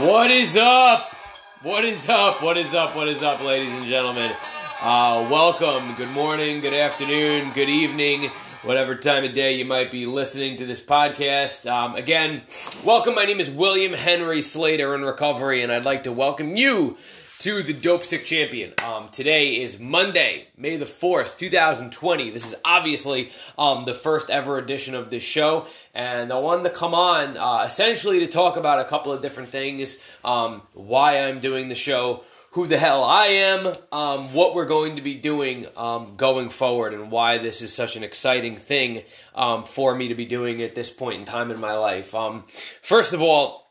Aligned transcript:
What 0.00 0.30
is 0.30 0.56
up? 0.56 1.06
What 1.62 1.84
is 1.84 2.08
up? 2.08 2.40
What 2.40 2.56
is 2.56 2.72
up? 2.72 2.94
What 2.94 3.08
is 3.08 3.24
up, 3.24 3.42
ladies 3.42 3.72
and 3.74 3.84
gentlemen? 3.84 4.30
Uh, 4.80 5.26
welcome. 5.28 5.96
Good 5.96 6.12
morning, 6.12 6.60
good 6.60 6.72
afternoon, 6.72 7.50
good 7.52 7.68
evening, 7.68 8.30
whatever 8.62 8.94
time 8.94 9.24
of 9.24 9.34
day 9.34 9.56
you 9.56 9.64
might 9.64 9.90
be 9.90 10.06
listening 10.06 10.56
to 10.58 10.66
this 10.66 10.80
podcast. 10.80 11.68
Um, 11.68 11.96
again, 11.96 12.42
welcome. 12.84 13.16
My 13.16 13.24
name 13.24 13.40
is 13.40 13.50
William 13.50 13.92
Henry 13.92 14.40
Slater 14.40 14.94
in 14.94 15.02
recovery, 15.02 15.64
and 15.64 15.72
I'd 15.72 15.84
like 15.84 16.04
to 16.04 16.12
welcome 16.12 16.54
you 16.54 16.96
to 17.38 17.62
the 17.62 17.72
Dope 17.72 18.02
Sick 18.02 18.24
Champion. 18.24 18.74
Um, 18.84 19.10
today 19.10 19.60
is 19.60 19.78
Monday, 19.78 20.48
May 20.56 20.76
the 20.76 20.84
4th, 20.84 21.38
2020. 21.38 22.30
This 22.30 22.44
is 22.44 22.56
obviously 22.64 23.30
um, 23.56 23.84
the 23.84 23.94
first 23.94 24.28
ever 24.28 24.58
edition 24.58 24.96
of 24.96 25.08
this 25.08 25.22
show, 25.22 25.68
and 25.94 26.32
I 26.32 26.38
wanted 26.40 26.64
to 26.64 26.70
come 26.70 26.94
on 26.94 27.36
uh, 27.36 27.62
essentially 27.64 28.18
to 28.20 28.26
talk 28.26 28.56
about 28.56 28.80
a 28.80 28.84
couple 28.86 29.12
of 29.12 29.22
different 29.22 29.50
things 29.50 30.02
um, 30.24 30.62
why 30.72 31.20
I'm 31.20 31.38
doing 31.38 31.68
the 31.68 31.76
show, 31.76 32.24
who 32.52 32.66
the 32.66 32.76
hell 32.76 33.04
I 33.04 33.26
am, 33.26 33.72
um, 33.92 34.34
what 34.34 34.56
we're 34.56 34.64
going 34.64 34.96
to 34.96 35.02
be 35.02 35.14
doing 35.14 35.68
um, 35.76 36.14
going 36.16 36.48
forward, 36.48 36.92
and 36.92 37.08
why 37.08 37.38
this 37.38 37.62
is 37.62 37.72
such 37.72 37.94
an 37.94 38.02
exciting 38.02 38.56
thing 38.56 39.04
um, 39.36 39.62
for 39.62 39.94
me 39.94 40.08
to 40.08 40.16
be 40.16 40.26
doing 40.26 40.60
at 40.60 40.74
this 40.74 40.90
point 40.90 41.20
in 41.20 41.24
time 41.24 41.52
in 41.52 41.60
my 41.60 41.74
life. 41.74 42.12
first 42.82 43.12
of 43.12 43.22
all, 43.22 43.67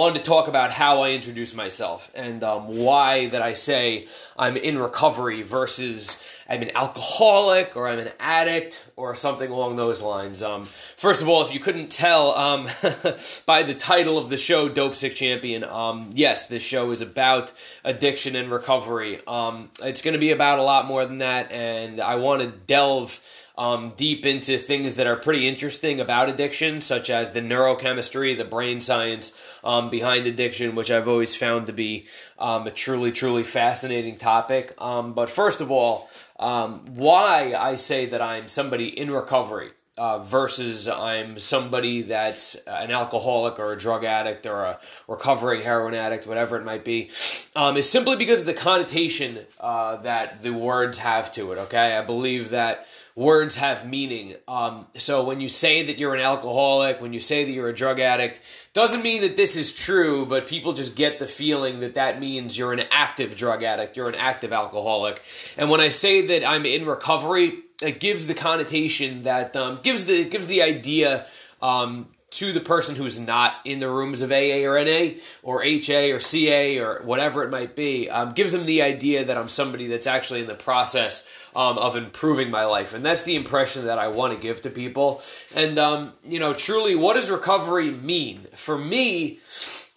wanted 0.00 0.18
to 0.18 0.24
talk 0.24 0.48
about 0.48 0.70
how 0.70 1.02
I 1.02 1.10
introduce 1.10 1.54
myself 1.54 2.10
and 2.14 2.42
um, 2.42 2.68
why 2.68 3.26
that 3.26 3.42
I 3.42 3.52
say 3.52 4.08
I'm 4.34 4.56
in 4.56 4.78
recovery 4.78 5.42
versus 5.42 6.18
I'm 6.48 6.62
an 6.62 6.74
alcoholic 6.74 7.76
or 7.76 7.86
I'm 7.86 7.98
an 7.98 8.10
addict 8.18 8.88
or 8.96 9.14
something 9.14 9.50
along 9.50 9.76
those 9.76 10.00
lines. 10.00 10.42
Um, 10.42 10.62
first 10.96 11.20
of 11.20 11.28
all, 11.28 11.44
if 11.44 11.52
you 11.52 11.60
couldn't 11.60 11.90
tell 11.90 12.30
um, 12.32 12.66
by 13.46 13.62
the 13.62 13.74
title 13.74 14.16
of 14.16 14.30
the 14.30 14.38
show, 14.38 14.70
Dope 14.70 14.94
Sick 14.94 15.14
Champion, 15.14 15.64
um, 15.64 16.08
yes, 16.14 16.46
this 16.46 16.62
show 16.62 16.92
is 16.92 17.02
about 17.02 17.52
addiction 17.84 18.36
and 18.36 18.50
recovery. 18.50 19.20
Um, 19.26 19.68
it's 19.82 20.00
going 20.00 20.14
to 20.14 20.18
be 20.18 20.30
about 20.30 20.58
a 20.58 20.62
lot 20.62 20.86
more 20.86 21.04
than 21.04 21.18
that, 21.18 21.52
and 21.52 22.00
I 22.00 22.14
want 22.14 22.40
to 22.40 22.48
delve 22.48 23.20
um, 23.60 23.92
deep 23.94 24.24
into 24.24 24.56
things 24.56 24.94
that 24.94 25.06
are 25.06 25.16
pretty 25.16 25.46
interesting 25.46 26.00
about 26.00 26.30
addiction, 26.30 26.80
such 26.80 27.10
as 27.10 27.32
the 27.32 27.42
neurochemistry, 27.42 28.34
the 28.34 28.42
brain 28.42 28.80
science 28.80 29.34
um, 29.62 29.90
behind 29.90 30.26
addiction, 30.26 30.74
which 30.74 30.90
I've 30.90 31.06
always 31.06 31.36
found 31.36 31.66
to 31.66 31.72
be 31.74 32.06
um, 32.38 32.66
a 32.66 32.70
truly, 32.70 33.12
truly 33.12 33.42
fascinating 33.42 34.16
topic. 34.16 34.74
Um, 34.78 35.12
but 35.12 35.28
first 35.28 35.60
of 35.60 35.70
all, 35.70 36.08
um, 36.38 36.86
why 36.94 37.52
I 37.52 37.74
say 37.74 38.06
that 38.06 38.22
I'm 38.22 38.48
somebody 38.48 38.98
in 38.98 39.10
recovery. 39.10 39.72
Uh, 39.98 40.18
versus 40.20 40.88
I'm 40.88 41.38
somebody 41.38 42.00
that's 42.00 42.54
an 42.66 42.90
alcoholic 42.90 43.58
or 43.58 43.74
a 43.74 43.76
drug 43.76 44.02
addict 44.02 44.46
or 44.46 44.64
a 44.64 44.78
recovering 45.06 45.60
heroin 45.60 45.92
addict, 45.92 46.26
whatever 46.26 46.56
it 46.56 46.64
might 46.64 46.86
be, 46.86 47.10
um, 47.56 47.76
is 47.76 47.90
simply 47.90 48.16
because 48.16 48.40
of 48.40 48.46
the 48.46 48.54
connotation 48.54 49.38
uh, 49.58 49.96
that 49.96 50.42
the 50.42 50.52
words 50.52 50.98
have 50.98 51.32
to 51.32 51.52
it. 51.52 51.58
Okay, 51.58 51.96
I 51.96 52.02
believe 52.02 52.50
that 52.50 52.86
words 53.16 53.56
have 53.56 53.88
meaning. 53.88 54.34
Um, 54.46 54.86
so 54.94 55.24
when 55.24 55.40
you 55.40 55.48
say 55.48 55.82
that 55.82 55.98
you're 55.98 56.14
an 56.14 56.20
alcoholic, 56.20 57.00
when 57.00 57.12
you 57.12 57.18
say 57.20 57.44
that 57.44 57.50
you're 57.50 57.68
a 57.68 57.74
drug 57.74 57.98
addict, 57.98 58.40
doesn't 58.72 59.02
mean 59.02 59.22
that 59.22 59.36
this 59.36 59.56
is 59.56 59.72
true, 59.72 60.24
but 60.24 60.46
people 60.46 60.72
just 60.72 60.94
get 60.94 61.18
the 61.18 61.26
feeling 61.26 61.80
that 61.80 61.96
that 61.96 62.20
means 62.20 62.56
you're 62.56 62.72
an 62.72 62.84
active 62.92 63.36
drug 63.36 63.64
addict, 63.64 63.96
you're 63.96 64.08
an 64.08 64.14
active 64.14 64.52
alcoholic. 64.52 65.20
And 65.56 65.68
when 65.70 65.80
I 65.80 65.88
say 65.88 66.26
that 66.26 66.48
I'm 66.48 66.64
in 66.64 66.86
recovery, 66.86 67.58
it 67.82 67.98
gives 67.98 68.28
the 68.28 68.34
connotation 68.34 69.22
that 69.22 69.56
um, 69.56 69.80
gives 69.82 70.06
the 70.06 70.24
gives 70.24 70.46
the 70.46 70.62
idea 70.62 71.26
um, 71.60 72.06
to 72.30 72.52
the 72.52 72.60
person 72.60 72.94
who's 72.94 73.18
not 73.18 73.56
in 73.64 73.80
the 73.80 73.90
rooms 73.90 74.22
of 74.22 74.30
AA 74.30 74.64
or 74.64 74.82
NA 74.84 75.18
or 75.42 75.62
HA 75.62 76.12
or 76.12 76.20
CA 76.20 76.78
or 76.78 77.02
whatever 77.02 77.42
it 77.42 77.50
might 77.50 77.74
be, 77.74 78.08
um, 78.08 78.32
gives 78.32 78.52
them 78.52 78.66
the 78.66 78.82
idea 78.82 79.24
that 79.24 79.36
I'm 79.36 79.48
somebody 79.48 79.88
that's 79.88 80.06
actually 80.06 80.40
in 80.40 80.46
the 80.46 80.54
process 80.54 81.26
um, 81.56 81.76
of 81.76 81.96
improving 81.96 82.50
my 82.50 82.64
life. 82.64 82.94
And 82.94 83.04
that's 83.04 83.24
the 83.24 83.34
impression 83.34 83.86
that 83.86 83.98
I 83.98 84.08
want 84.08 84.32
to 84.32 84.40
give 84.40 84.60
to 84.62 84.70
people. 84.70 85.22
And, 85.54 85.78
um, 85.78 86.12
you 86.24 86.38
know, 86.38 86.54
truly, 86.54 86.94
what 86.94 87.14
does 87.14 87.30
recovery 87.30 87.90
mean? 87.90 88.46
For 88.54 88.78
me, 88.78 89.40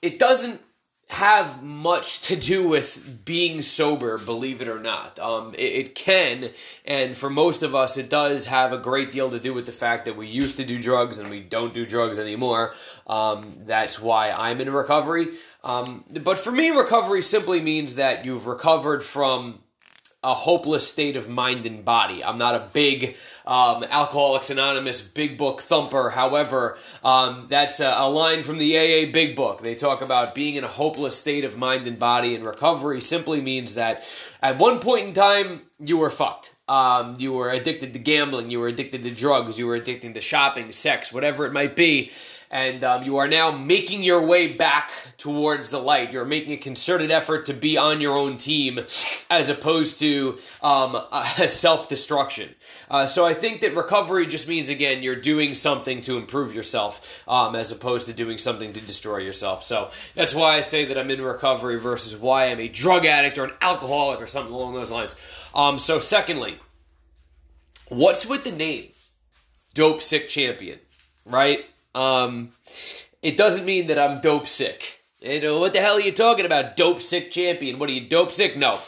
it 0.01 0.17
doesn't 0.17 0.59
have 1.13 1.61
much 1.61 2.21
to 2.21 2.35
do 2.35 2.67
with 2.67 3.23
being 3.23 3.61
sober, 3.61 4.17
believe 4.17 4.61
it 4.61 4.67
or 4.67 4.79
not. 4.79 5.19
Um, 5.19 5.53
it, 5.53 5.61
it, 5.61 5.95
can, 5.95 6.49
and 6.85 7.15
for 7.15 7.29
most 7.29 7.61
of 7.61 7.75
us, 7.75 7.97
it 7.97 8.09
does 8.09 8.47
have 8.47 8.73
a 8.73 8.77
great 8.77 9.11
deal 9.11 9.29
to 9.29 9.39
do 9.39 9.53
with 9.53 9.67
the 9.67 9.71
fact 9.71 10.05
that 10.05 10.17
we 10.17 10.27
used 10.27 10.57
to 10.57 10.65
do 10.65 10.79
drugs 10.79 11.19
and 11.19 11.29
we 11.29 11.39
don't 11.39 11.73
do 11.73 11.85
drugs 11.85 12.17
anymore. 12.17 12.73
Um, 13.05 13.53
that's 13.59 13.99
why 13.99 14.31
I'm 14.31 14.59
in 14.59 14.71
recovery. 14.71 15.27
Um, 15.63 16.03
but 16.09 16.37
for 16.37 16.51
me, 16.51 16.71
recovery 16.71 17.21
simply 17.21 17.61
means 17.61 17.95
that 17.95 18.25
you've 18.25 18.47
recovered 18.47 19.03
from 19.03 19.59
a 20.23 20.33
hopeless 20.33 20.87
state 20.87 21.17
of 21.17 21.27
mind 21.27 21.65
and 21.65 21.83
body. 21.83 22.23
I'm 22.23 22.37
not 22.37 22.55
a 22.55 22.69
big 22.71 23.15
um, 23.45 23.83
Alcoholics 23.83 24.49
Anonymous 24.49 25.01
big 25.01 25.37
book 25.37 25.61
thumper. 25.61 26.11
However, 26.11 26.77
um, 27.03 27.47
that's 27.49 27.79
a, 27.79 27.93
a, 27.97 28.09
line 28.09 28.43
from 28.43 28.57
the 28.57 28.77
AA 28.77 29.11
Big 29.11 29.35
Book. 29.35 29.61
They 29.61 29.75
talk 29.75 30.01
about 30.01 30.33
being 30.33 30.55
in 30.55 30.63
a 30.63 30.69
hopeless 30.69 31.17
state 31.17 31.43
of 31.43 31.57
mind 31.57 31.85
and 31.85 31.99
body, 31.99 32.35
and 32.35 32.45
recovery 32.45 33.01
simply 33.01 33.41
means 33.41 33.75
that 33.75 34.03
at 34.41 34.57
one 34.57 34.79
point 34.79 35.07
in 35.07 35.13
time, 35.13 35.63
you 35.79 35.97
were 35.97 36.09
fucked. 36.09 36.53
Um, 36.69 37.15
you 37.17 37.33
were 37.33 37.49
addicted 37.49 37.91
to 37.93 37.99
gambling, 37.99 38.49
you 38.49 38.61
were 38.61 38.69
addicted 38.69 39.03
to 39.03 39.11
drugs, 39.11 39.59
you 39.59 39.67
were 39.67 39.75
addicted 39.75 40.13
to 40.13 40.21
shopping, 40.21 40.71
sex, 40.71 41.11
whatever 41.11 41.45
it 41.45 41.51
might 41.51 41.75
be 41.75 42.11
and 42.53 42.83
um, 42.83 43.03
you 43.03 43.17
are 43.17 43.27
now 43.27 43.49
making 43.49 44.03
your 44.03 44.23
way 44.23 44.47
back 44.53 44.91
towards 45.17 45.71
the 45.71 45.79
light. 45.79 46.13
You're 46.13 46.23
making 46.23 46.53
a 46.53 46.57
concerted 46.57 47.09
effort 47.09 47.47
to 47.47 47.53
be 47.53 47.79
on 47.79 47.99
your 47.99 48.15
own 48.15 48.37
team 48.37 48.79
as 49.31 49.49
opposed 49.49 49.97
to 49.99 50.37
um, 50.61 51.01
self 51.47 51.89
destruction. 51.89 52.53
Uh, 52.91 53.07
so 53.07 53.25
I 53.25 53.33
think 53.33 53.61
that 53.61 53.75
recovery 53.75 54.27
just 54.27 54.47
means, 54.47 54.69
again, 54.69 55.01
you're 55.01 55.15
doing 55.15 55.55
something 55.55 55.99
to 56.01 56.15
improve 56.15 56.53
yourself 56.53 57.23
um, 57.27 57.55
as 57.55 57.71
opposed 57.71 58.05
to 58.05 58.13
doing 58.13 58.37
something 58.37 58.71
to 58.71 58.81
destroy 58.81 59.17
yourself. 59.17 59.63
So 59.63 59.89
that's 60.13 60.35
why 60.35 60.55
I 60.55 60.61
say 60.61 60.85
that 60.85 60.97
I'm 60.97 61.09
in 61.09 61.21
recovery 61.21 61.79
versus 61.79 62.15
why 62.15 62.51
I'm 62.51 62.59
a 62.59 62.67
drug 62.67 63.07
addict 63.07 63.39
or 63.39 63.45
an 63.45 63.53
alcoholic 63.63 64.21
or 64.21 64.27
something 64.27 64.53
along 64.53 64.75
those 64.75 64.91
lines. 64.91 65.15
Um, 65.55 65.79
so, 65.79 65.97
secondly, 65.97 66.59
what's 67.89 68.27
with 68.27 68.43
the 68.43 68.51
name? 68.51 68.89
Dope 69.73 70.03
Sick 70.03 70.29
Champion, 70.29 70.77
right? 71.25 71.65
Um, 71.95 72.49
it 73.21 73.37
doesn't 73.37 73.65
mean 73.65 73.87
that 73.87 73.99
I'm 73.99 74.21
dope 74.21 74.47
sick. 74.47 75.03
You 75.21 75.39
know, 75.39 75.59
what 75.59 75.73
the 75.73 75.79
hell 75.79 75.95
are 75.95 76.01
you 76.01 76.11
talking 76.11 76.45
about? 76.45 76.75
Dope 76.75 77.01
sick 77.01 77.31
champion. 77.31 77.79
What 77.79 77.89
are 77.89 77.93
you, 77.93 78.07
dope 78.07 78.31
sick? 78.31 78.57
No. 78.57 78.79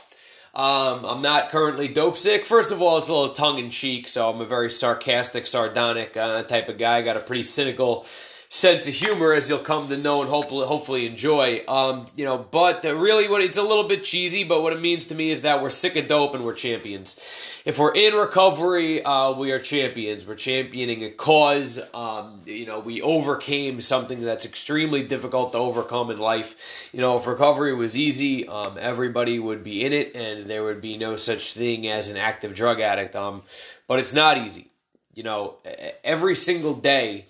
Um, 0.54 1.04
I'm 1.06 1.22
not 1.22 1.50
currently 1.50 1.88
dope 1.88 2.18
sick. 2.18 2.46
First 2.46 2.72
of 2.72 2.82
all, 2.82 2.98
it's 2.98 3.10
a 3.10 3.14
little 3.14 3.34
tongue 3.34 3.58
in 3.58 3.70
cheek, 3.70 4.08
so 4.08 4.30
I'm 4.30 4.42
a 4.42 4.46
very 4.46 4.70
sarcastic, 4.70 5.48
sardonic 5.48 6.16
uh, 6.16 6.44
type 6.44 6.70
of 6.70 6.78
guy. 6.78 6.98
I 6.98 7.02
got 7.02 7.18
a 7.18 7.22
pretty 7.22 7.44
cynical 7.44 8.06
sense 8.50 8.88
of 8.88 8.94
humor, 8.94 9.33
as 9.33 9.50
you'll 9.50 9.59
come 9.59 9.88
to 9.88 9.97
know 9.97 10.22
and 10.22 10.29
hopefully, 10.29 10.66
hopefully 10.66 11.06
enjoy. 11.06 11.63
Um, 11.67 12.06
you 12.16 12.25
know, 12.25 12.38
but 12.38 12.83
really, 12.83 13.28
what 13.28 13.41
it's 13.41 13.57
a 13.57 13.63
little 13.63 13.88
bit 13.88 14.03
cheesy, 14.03 14.44
but 14.44 14.61
what 14.61 14.73
it 14.73 14.81
means 14.81 15.06
to 15.07 15.16
me 15.16 15.31
is 15.31 15.41
that 15.41 15.61
we're 15.61 15.69
sick 15.69 15.95
of 15.95 16.07
dope 16.07 16.35
and 16.35 16.44
we're 16.44 16.53
champions. 16.53 17.19
If 17.66 17.79
we're 17.79 17.94
in 17.94 18.13
recovery, 18.13 19.03
uh, 19.03 19.31
we 19.31 19.51
are 19.51 19.59
champions. 19.59 20.25
We're 20.25 20.35
championing 20.35 21.03
a 21.03 21.09
cause. 21.09 21.79
Um, 21.94 22.41
you 22.45 22.66
know, 22.66 22.79
we 22.79 23.01
overcame 23.01 23.81
something 23.81 24.22
that's 24.22 24.45
extremely 24.45 25.01
difficult 25.01 25.51
to 25.53 25.57
overcome 25.57 26.12
in 26.12 26.19
life. 26.19 26.89
You 26.94 27.01
know, 27.01 27.17
if 27.17 27.25
recovery 27.25 27.73
was 27.73 27.97
easy, 27.97 28.47
um, 28.47 28.77
everybody 28.79 29.39
would 29.39 29.63
be 29.63 29.83
in 29.83 29.94
it, 29.94 30.16
and 30.16 30.44
there 30.44 30.63
would 30.63 30.79
be 30.79 30.95
no 30.97 31.16
such 31.16 31.53
thing 31.53 31.88
as 31.88 32.07
an 32.07 32.17
active 32.17 32.53
drug 32.53 32.79
addict. 32.79 33.16
Um, 33.16 33.41
but 33.88 34.00
it's 34.00 34.13
not 34.13 34.38
easy. 34.38 34.69
You 35.16 35.23
know, 35.23 35.56
every 36.03 36.35
single 36.35 36.73
day 36.73 37.25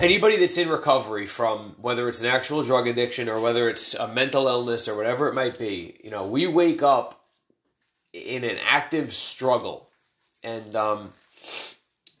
anybody 0.00 0.36
that's 0.36 0.58
in 0.58 0.68
recovery 0.68 1.26
from 1.26 1.76
whether 1.80 2.08
it's 2.08 2.20
an 2.20 2.26
actual 2.26 2.62
drug 2.62 2.86
addiction 2.86 3.28
or 3.28 3.40
whether 3.40 3.68
it's 3.68 3.94
a 3.94 4.08
mental 4.08 4.46
illness 4.46 4.88
or 4.88 4.96
whatever 4.96 5.28
it 5.28 5.34
might 5.34 5.58
be, 5.58 5.98
you 6.02 6.10
know, 6.10 6.26
we 6.26 6.46
wake 6.46 6.82
up 6.82 7.24
in 8.12 8.44
an 8.44 8.58
active 8.64 9.12
struggle. 9.12 9.88
And 10.42 10.76
um, 10.76 11.12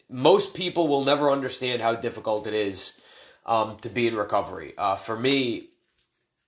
most 0.08 0.54
people 0.54 0.88
will 0.88 1.04
never 1.04 1.30
understand 1.30 1.82
how 1.82 1.94
difficult 1.94 2.46
it 2.46 2.54
is 2.54 3.00
um, 3.46 3.76
to 3.78 3.88
be 3.88 4.08
in 4.08 4.16
recovery. 4.16 4.74
Uh, 4.76 4.96
for 4.96 5.16
me, 5.16 5.68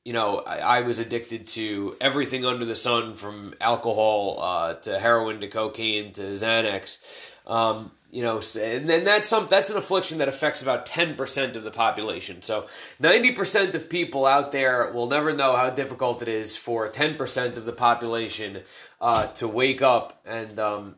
you 0.05 0.13
know, 0.13 0.39
I, 0.39 0.59
I, 0.59 0.81
was 0.83 0.99
addicted 0.99 1.49
to 1.49 1.97
everything 2.01 2.45
under 2.45 2.65
the 2.65 2.77
sun 2.77 3.15
from 3.15 3.55
alcohol 3.61 4.39
uh, 4.41 4.75
to 4.75 4.99
heroin 4.99 5.41
to 5.41 5.49
cocaine 5.49 6.13
to 6.13 6.23
Xanax. 6.23 6.99
Um, 7.47 7.91
you 8.11 8.23
know, 8.23 8.41
and 8.61 8.89
then 8.89 9.05
that's 9.05 9.29
some 9.29 9.47
that's 9.51 9.69
an 9.69 9.77
affliction 9.77 10.19
that 10.19 10.29
affects 10.29 10.63
about 10.63 10.87
10% 10.87 11.57
of 11.57 11.65
the 11.65 11.71
population. 11.71 12.41
So 12.41 12.67
90% 13.03 13.75
of 13.75 13.91
people 13.91 14.27
out 14.27 14.53
there 14.53 14.91
will 14.93 15.09
never 15.09 15.33
know 15.33 15.57
how 15.57 15.71
difficult 15.71 16.23
it 16.23 16.29
is 16.29 16.57
for 16.57 16.89
10% 16.89 17.57
of 17.57 17.65
the 17.65 17.73
population 17.73 18.63
uh, 19.01 19.27
to 19.29 19.49
wake 19.49 19.83
up 19.83 20.21
and 20.25 20.59
um, 20.59 20.97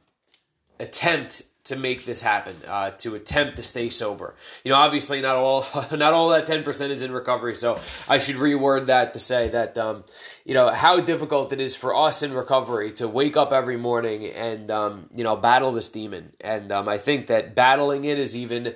attempt 0.79 1.43
to 1.69 1.77
make 1.77 2.05
this 2.05 2.23
happen, 2.23 2.57
uh, 2.67 2.91
to 2.91 3.15
attempt 3.15 3.57
to 3.57 3.63
stay 3.63 3.89
sober. 3.89 4.35
You 4.65 4.73
know, 4.73 4.79
obviously 4.79 5.21
not 5.21 5.37
all 5.37 5.65
not 5.93 6.13
all 6.13 6.31
that 6.31 6.47
ten 6.47 6.63
percent 6.63 6.93
is 6.93 7.03
in 7.03 7.13
recovery, 7.13 7.55
so 7.55 7.81
I 8.09 8.19
should 8.19 8.37
reword 8.37 8.87
that 8.87 9.15
to 9.15 9.21
say 9.21 9.49
that 9.49 9.79
um, 9.79 10.05
you 10.45 10.55
know 10.55 10.71
how 10.71 11.01
difficult 11.01 11.53
it 11.53 11.61
is 11.61 11.77
for 11.77 11.95
us 11.95 12.23
in 12.23 12.33
recovery 12.33 12.93
to 12.93 13.09
wake 13.09 13.37
up 13.37 13.53
every 13.53 13.77
morning 13.77 14.27
and 14.27 14.71
um, 14.71 15.09
you 15.15 15.25
know 15.25 15.37
battle 15.37 15.73
this 15.73 15.89
demon. 15.89 16.33
And 16.41 16.73
um, 16.73 16.89
I 16.89 16.99
think 16.99 17.29
that 17.29 17.55
battling 17.55 18.05
it 18.05 18.19
is 18.19 18.35
even 18.37 18.75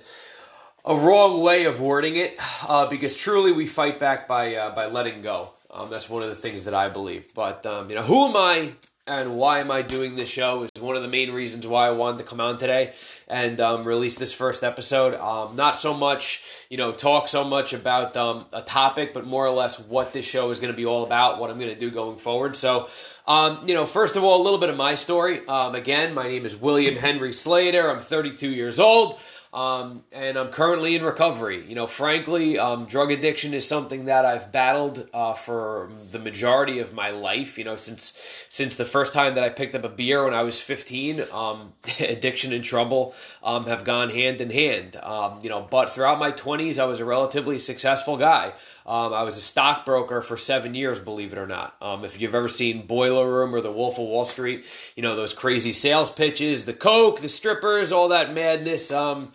a 0.85 0.97
wrong 0.97 1.41
way 1.41 1.65
of 1.65 1.81
wording 1.81 2.17
it 2.17 2.39
uh, 2.69 2.87
because 2.87 3.17
truly 3.17 3.53
we 3.53 3.67
fight 3.67 3.99
back 3.99 4.29
by 4.29 4.55
uh, 4.55 4.75
by 4.75 4.87
letting 4.87 5.23
go. 5.23 5.51
Um, 5.71 5.89
that's 5.89 6.11
one 6.11 6.23
of 6.23 6.29
the 6.29 6.35
things 6.35 6.67
that 6.67 6.75
I 6.75 6.89
believe. 6.89 7.33
But 7.35 7.65
um, 7.65 7.89
you 7.89 7.97
know, 7.97 8.03
who 8.03 8.29
am 8.29 8.37
I 8.37 8.75
and 9.07 9.37
why 9.37 9.59
am 9.59 9.71
I 9.71 9.83
doing 9.83 10.15
this 10.15 10.31
show 10.31 10.63
is 10.63 10.71
one 10.81 10.95
of 10.95 11.03
the 11.03 11.09
main 11.09 11.33
reasons 11.33 11.67
why 11.67 11.89
I 11.89 11.91
wanted 11.91 12.19
to 12.19 12.25
come 12.25 12.41
on 12.41 12.57
today 12.57 12.93
and 13.27 13.61
um, 13.61 13.83
release 13.83 14.17
this 14.17 14.33
first 14.33 14.63
episode. 14.63 15.15
Um, 15.15 15.57
not 15.57 15.75
so 15.75 15.93
much, 15.93 16.45
you 16.71 16.77
know, 16.77 16.93
talk 16.93 17.27
so 17.27 17.43
much 17.43 17.73
about 17.73 18.17
um, 18.17 18.47
a 18.53 18.63
topic, 18.63 19.13
but 19.13 19.27
more 19.27 19.45
or 19.45 19.51
less 19.51 19.81
what 19.81 20.13
this 20.13 20.25
show 20.25 20.51
is 20.53 20.61
going 20.61 20.73
to 20.73 20.77
be 20.77 20.87
all 20.87 21.05
about, 21.05 21.41
what 21.41 21.51
I'm 21.51 21.59
going 21.59 21.75
to 21.75 21.79
do 21.79 21.91
going 21.91 22.17
forward. 22.17 22.55
So, 22.55 22.89
um, 23.27 23.67
you 23.67 23.75
know, 23.75 23.87
first 23.87 24.15
of 24.15 24.23
all, 24.23 24.41
a 24.41 24.45
little 24.45 24.61
bit 24.61 24.71
of 24.71 24.77
my 24.77 24.95
story. 24.95 25.45
Um, 25.49 25.75
again, 25.75 26.15
my 26.15 26.29
name 26.29 26.45
is 26.45 26.55
William 26.55 26.95
Henry 26.95 27.33
Slater. 27.33 27.91
I'm 27.91 28.01
32 28.01 28.51
years 28.51 28.79
old. 28.79 29.19
Um, 29.53 30.03
and 30.13 30.39
I'm 30.39 30.49
currently 30.49 30.97
in 30.97 31.03
recovery. 31.03 31.63
You 31.67 31.75
know, 31.75 31.87
frankly, 31.87 32.59
um, 32.59 32.87
drug 32.87 33.13
addiction 33.13 33.53
is 33.53 33.69
something 33.69 34.07
that 34.07 34.25
I've 34.25 34.51
battled 34.51 35.07
uh, 35.13 35.35
for 35.35 35.91
the 36.11 36.19
majority 36.19 36.79
of 36.79 36.95
my 36.95 37.11
life. 37.11 37.59
You 37.59 37.65
know, 37.65 37.77
since 37.77 38.19
since 38.49 38.77
the 38.77 38.87
first 38.87 39.13
time 39.13 39.35
that 39.35 39.45
I 39.45 39.51
picked 39.51 39.75
up 39.75 39.85
a 39.85 39.91
beer 39.91 40.25
when 40.25 40.33
I 40.33 40.43
was 40.43 40.59
15, 40.59 41.25
um, 41.33 41.75
addiction 42.01 42.55
and 42.55 42.65
trouble 42.65 43.15
um, 43.43 43.67
have 43.67 43.85
gone 43.85 44.09
hand 44.09 44.41
in 44.41 44.49
hand. 44.49 44.97
Um, 44.97 45.39
you 45.43 45.51
know, 45.51 45.67
but 45.71 45.91
throughout 45.91 46.19
my 46.19 46.33
20s, 46.33 46.79
I 46.79 46.87
was 46.87 47.01
a 47.01 47.05
relatively 47.05 47.59
successful 47.59 48.17
guy. 48.17 48.55
Um, 48.85 49.13
I 49.13 49.23
was 49.23 49.37
a 49.37 49.41
stockbroker 49.41 50.23
for 50.23 50.37
seven 50.37 50.75
years, 50.75 50.99
believe 50.99 51.33
it 51.33 51.39
or 51.39 51.47
not. 51.47 51.77
If 51.81 52.21
you've 52.21 52.35
ever 52.35 52.49
seen 52.49 52.87
Boiler 52.87 53.31
Room 53.31 53.55
or 53.55 53.61
The 53.61 53.71
Wolf 53.71 53.95
of 53.99 54.07
Wall 54.07 54.25
Street, 54.25 54.65
you 54.97 55.03
know 55.03 55.15
those 55.15 55.33
crazy 55.33 55.73
sales 55.73 56.11
pitches, 56.11 56.65
the 56.65 56.73
coke, 56.73 57.21
the 57.21 57.29
strippers, 57.29 57.93
all 57.93 58.09
that 58.09 58.35
madness. 58.35 58.91
Um, 58.91 59.31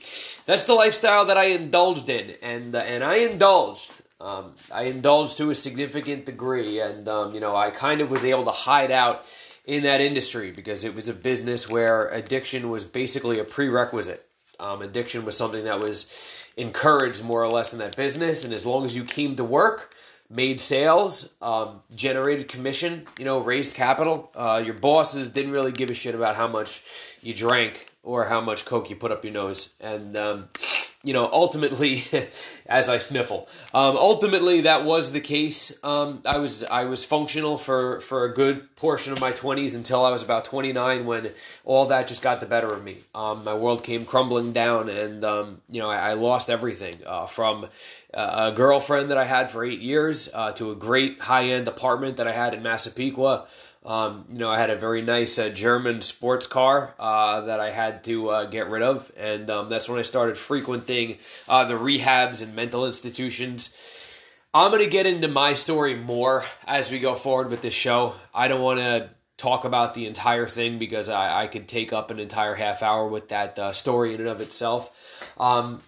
that's 0.46 0.66
the 0.66 0.74
lifestyle 0.74 1.26
that 1.26 1.38
I 1.38 1.46
indulged 1.46 2.10
in, 2.10 2.36
and 2.42 2.76
uh, 2.76 2.80
and 2.80 3.04
I 3.04 3.16
indulged. 3.16 4.02
Um, 4.20 4.56
I 4.72 4.84
indulged 4.84 5.38
to 5.38 5.52
a 5.52 5.56
significant 5.56 6.26
degree, 6.26 6.80
and 6.80 7.08
um, 7.08 7.34
you 7.34 7.40
know 7.40 7.56
I 7.56 7.70
kind 7.70 8.02
of 8.02 8.10
was 8.10 8.26
able 8.26 8.44
to 8.46 8.52
hide 8.52 8.92
out 8.92 9.26
in 9.66 9.84
that 9.84 10.02
industry 10.02 10.52
because 10.52 10.84
it 10.84 10.96
was 10.96 11.10
a 11.10 11.14
business 11.14 11.70
where 11.70 12.08
addiction 12.10 12.70
was 12.70 12.86
basically 12.86 13.40
a 13.40 13.44
prerequisite. 13.44 14.26
Um, 14.60 14.82
addiction 14.82 15.26
was 15.26 15.38
something 15.38 15.66
that 15.66 15.80
was 15.80 16.08
encouraged 16.58 17.24
more 17.24 17.44
or 17.44 17.50
less 17.50 17.74
in 17.74 17.80
that 17.80 17.96
business. 17.96 18.44
And 18.44 18.54
as 18.54 18.66
long 18.66 18.86
as 18.86 18.96
you 18.96 19.04
came 19.04 19.36
to 19.36 19.44
work, 19.44 19.94
made 20.30 20.60
sales, 20.60 21.34
um, 21.42 21.82
generated 21.96 22.48
commission, 22.48 23.06
you 23.20 23.26
know, 23.26 23.40
raised 23.40 23.76
capital, 23.76 24.32
uh, 24.36 24.62
your 24.66 24.74
bosses 24.74 25.30
didn't 25.30 25.52
really 25.52 25.72
give 25.72 25.90
a 25.90 25.94
shit 25.94 26.16
about 26.16 26.36
how 26.36 26.48
much 26.48 26.84
you 27.22 27.34
drank 27.34 27.87
or 28.08 28.24
how 28.26 28.40
much 28.40 28.64
coke 28.64 28.90
you 28.90 28.96
put 28.96 29.12
up 29.12 29.24
your 29.26 29.34
nose. 29.34 29.76
And 29.82 30.16
um, 30.16 30.48
you 31.04 31.14
know, 31.14 31.30
ultimately, 31.32 32.02
as 32.66 32.90
I 32.90 32.98
sniffle, 33.00 33.50
um, 33.74 33.98
ultimately 33.98 34.62
that 34.62 34.86
was 34.86 35.12
the 35.12 35.20
case. 35.20 35.78
Um, 35.84 36.22
I 36.26 36.38
was 36.38 36.64
I 36.64 36.86
was 36.86 37.04
functional 37.04 37.58
for 37.58 38.00
for 38.00 38.24
a 38.24 38.34
good 38.34 38.76
portion 38.78 39.12
of 39.12 39.20
my 39.20 39.32
twenties 39.32 39.76
until 39.76 40.06
I 40.06 40.12
was 40.12 40.24
about 40.24 40.46
twenty 40.46 40.72
nine, 40.72 41.06
when 41.06 41.32
all 41.66 41.86
that 41.88 42.08
just 42.08 42.22
got 42.22 42.40
the 42.40 42.46
better 42.46 42.74
of 42.74 42.82
me. 42.82 43.00
Um, 43.14 43.44
my 43.44 43.54
world 43.54 43.84
came 43.84 44.06
crumbling 44.06 44.54
down, 44.54 44.88
and 44.88 45.24
um, 45.26 45.62
you 45.70 45.82
know, 45.82 45.90
I, 45.90 46.12
I 46.12 46.14
lost 46.14 46.50
everything 46.50 46.96
uh, 47.06 47.26
from 47.26 47.68
a 48.14 48.52
girlfriend 48.54 49.12
that 49.12 49.18
I 49.18 49.26
had 49.26 49.52
for 49.52 49.66
eight 49.66 49.82
years 49.82 50.30
uh, 50.34 50.54
to 50.54 50.72
a 50.72 50.76
great 50.76 51.22
high 51.22 51.50
end 51.50 51.68
apartment 51.68 52.18
that 52.18 52.28
I 52.28 52.32
had 52.32 52.54
in 52.54 52.64
Massapequa. 52.64 53.48
Um, 53.88 54.26
you 54.30 54.40
know, 54.40 54.50
I 54.50 54.58
had 54.58 54.70
a 54.70 54.76
very 54.76 55.02
nice 55.02 55.40
uh, 55.40 55.48
German 55.48 56.02
sports 56.02 56.46
car 56.46 56.94
uh, 57.00 57.42
that 57.42 57.62
I 57.62 57.72
had 57.72 58.04
to 58.04 58.30
uh, 58.30 58.46
get 58.46 58.70
rid 58.70 58.84
of, 58.84 59.10
and 59.16 59.50
um, 59.50 59.70
that's 59.70 59.88
when 59.88 59.98
I 59.98 60.02
started 60.02 60.38
frequenting 60.38 61.20
uh, 61.48 61.64
the 61.64 61.76
rehabs 61.76 62.44
and 62.44 62.54
mental 62.54 62.86
institutions. 62.86 63.74
I'm 64.54 64.72
going 64.72 64.84
to 64.84 64.90
get 64.90 65.06
into 65.06 65.30
my 65.30 65.54
story 65.54 65.96
more 65.96 66.44
as 66.66 66.92
we 66.92 67.00
go 67.00 67.16
forward 67.16 67.50
with 67.50 67.62
this 67.62 67.74
show. 67.74 68.16
I 68.34 68.50
don't 68.50 68.62
want 68.62 68.80
to 68.80 69.10
talk 69.38 69.64
about 69.64 69.94
the 69.94 70.06
entire 70.06 70.48
thing 70.48 70.80
because 70.80 71.08
I, 71.08 71.44
I 71.44 71.48
could 71.48 71.70
take 71.70 71.94
up 71.94 72.12
an 72.12 72.20
entire 72.20 72.56
half 72.56 72.84
hour 72.84 73.08
with 73.08 73.30
that 73.30 73.58
uh, 73.58 73.72
story 73.72 74.14
in 74.14 74.20
and 74.20 74.30
of 74.30 74.42
itself. 74.42 74.90
Um, 75.40 75.82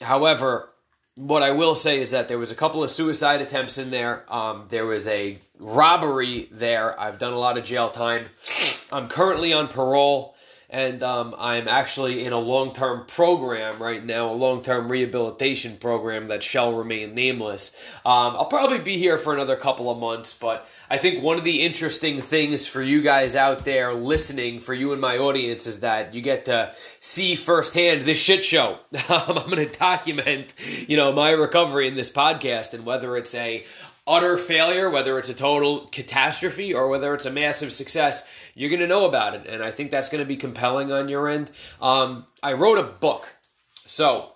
however, 0.00 0.71
what 1.14 1.42
I 1.42 1.50
will 1.50 1.74
say 1.74 2.00
is 2.00 2.10
that 2.10 2.28
there 2.28 2.38
was 2.38 2.50
a 2.50 2.54
couple 2.54 2.82
of 2.82 2.90
suicide 2.90 3.40
attempts 3.40 3.78
in 3.78 3.90
there. 3.90 4.24
Um, 4.32 4.66
there 4.70 4.86
was 4.86 5.06
a 5.08 5.38
robbery 5.58 6.48
there. 6.50 6.98
I've 6.98 7.18
done 7.18 7.32
a 7.32 7.38
lot 7.38 7.58
of 7.58 7.64
jail 7.64 7.90
time. 7.90 8.26
I'm 8.90 9.08
currently 9.08 9.52
on 9.52 9.68
parole, 9.68 10.34
and 10.72 11.02
um, 11.02 11.34
I'm 11.38 11.68
actually 11.68 12.24
in 12.24 12.32
a 12.32 12.38
long 12.38 12.72
term 12.72 13.04
program 13.06 13.80
right 13.80 14.02
now, 14.02 14.30
a 14.30 14.32
long 14.32 14.62
term 14.62 14.90
rehabilitation 14.90 15.76
program 15.76 16.28
that 16.28 16.42
shall 16.42 16.72
remain 16.72 17.14
nameless. 17.14 17.72
Um, 18.06 18.34
I'll 18.34 18.46
probably 18.46 18.78
be 18.78 18.96
here 18.96 19.18
for 19.18 19.34
another 19.34 19.54
couple 19.54 19.90
of 19.90 19.98
months, 19.98 20.32
but 20.32 20.66
I 20.88 20.96
think 20.96 21.22
one 21.22 21.36
of 21.36 21.44
the 21.44 21.60
interesting 21.60 22.22
things 22.22 22.66
for 22.66 22.82
you 22.82 23.02
guys 23.02 23.36
out 23.36 23.66
there 23.66 23.92
listening, 23.92 24.60
for 24.60 24.72
you 24.72 24.92
and 24.92 25.00
my 25.00 25.18
audience, 25.18 25.66
is 25.66 25.80
that 25.80 26.14
you 26.14 26.22
get 26.22 26.46
to 26.46 26.74
see 27.00 27.34
firsthand 27.34 28.02
this 28.02 28.18
shit 28.18 28.42
show. 28.42 28.78
I'm 29.10 29.34
going 29.50 29.68
to 29.68 29.78
document, 29.78 30.54
you 30.88 30.96
know, 30.96 31.12
my 31.12 31.30
recovery 31.30 31.86
in 31.86 31.94
this 31.94 32.10
podcast, 32.10 32.72
and 32.72 32.86
whether 32.86 33.14
it's 33.18 33.34
a 33.34 33.64
utter 34.06 34.36
failure, 34.36 34.90
whether 34.90 35.18
it's 35.18 35.28
a 35.28 35.34
total 35.34 35.86
catastrophe 35.86 36.74
or 36.74 36.88
whether 36.88 37.14
it's 37.14 37.26
a 37.26 37.30
massive 37.30 37.72
success, 37.72 38.26
you're 38.54 38.70
going 38.70 38.80
to 38.80 38.86
know 38.86 39.06
about 39.06 39.34
it. 39.34 39.46
And 39.46 39.62
I 39.62 39.70
think 39.70 39.90
that's 39.90 40.08
going 40.08 40.22
to 40.22 40.28
be 40.28 40.36
compelling 40.36 40.90
on 40.90 41.08
your 41.08 41.28
end. 41.28 41.50
Um, 41.80 42.26
I 42.42 42.54
wrote 42.54 42.78
a 42.78 42.82
book. 42.82 43.36
So 43.86 44.31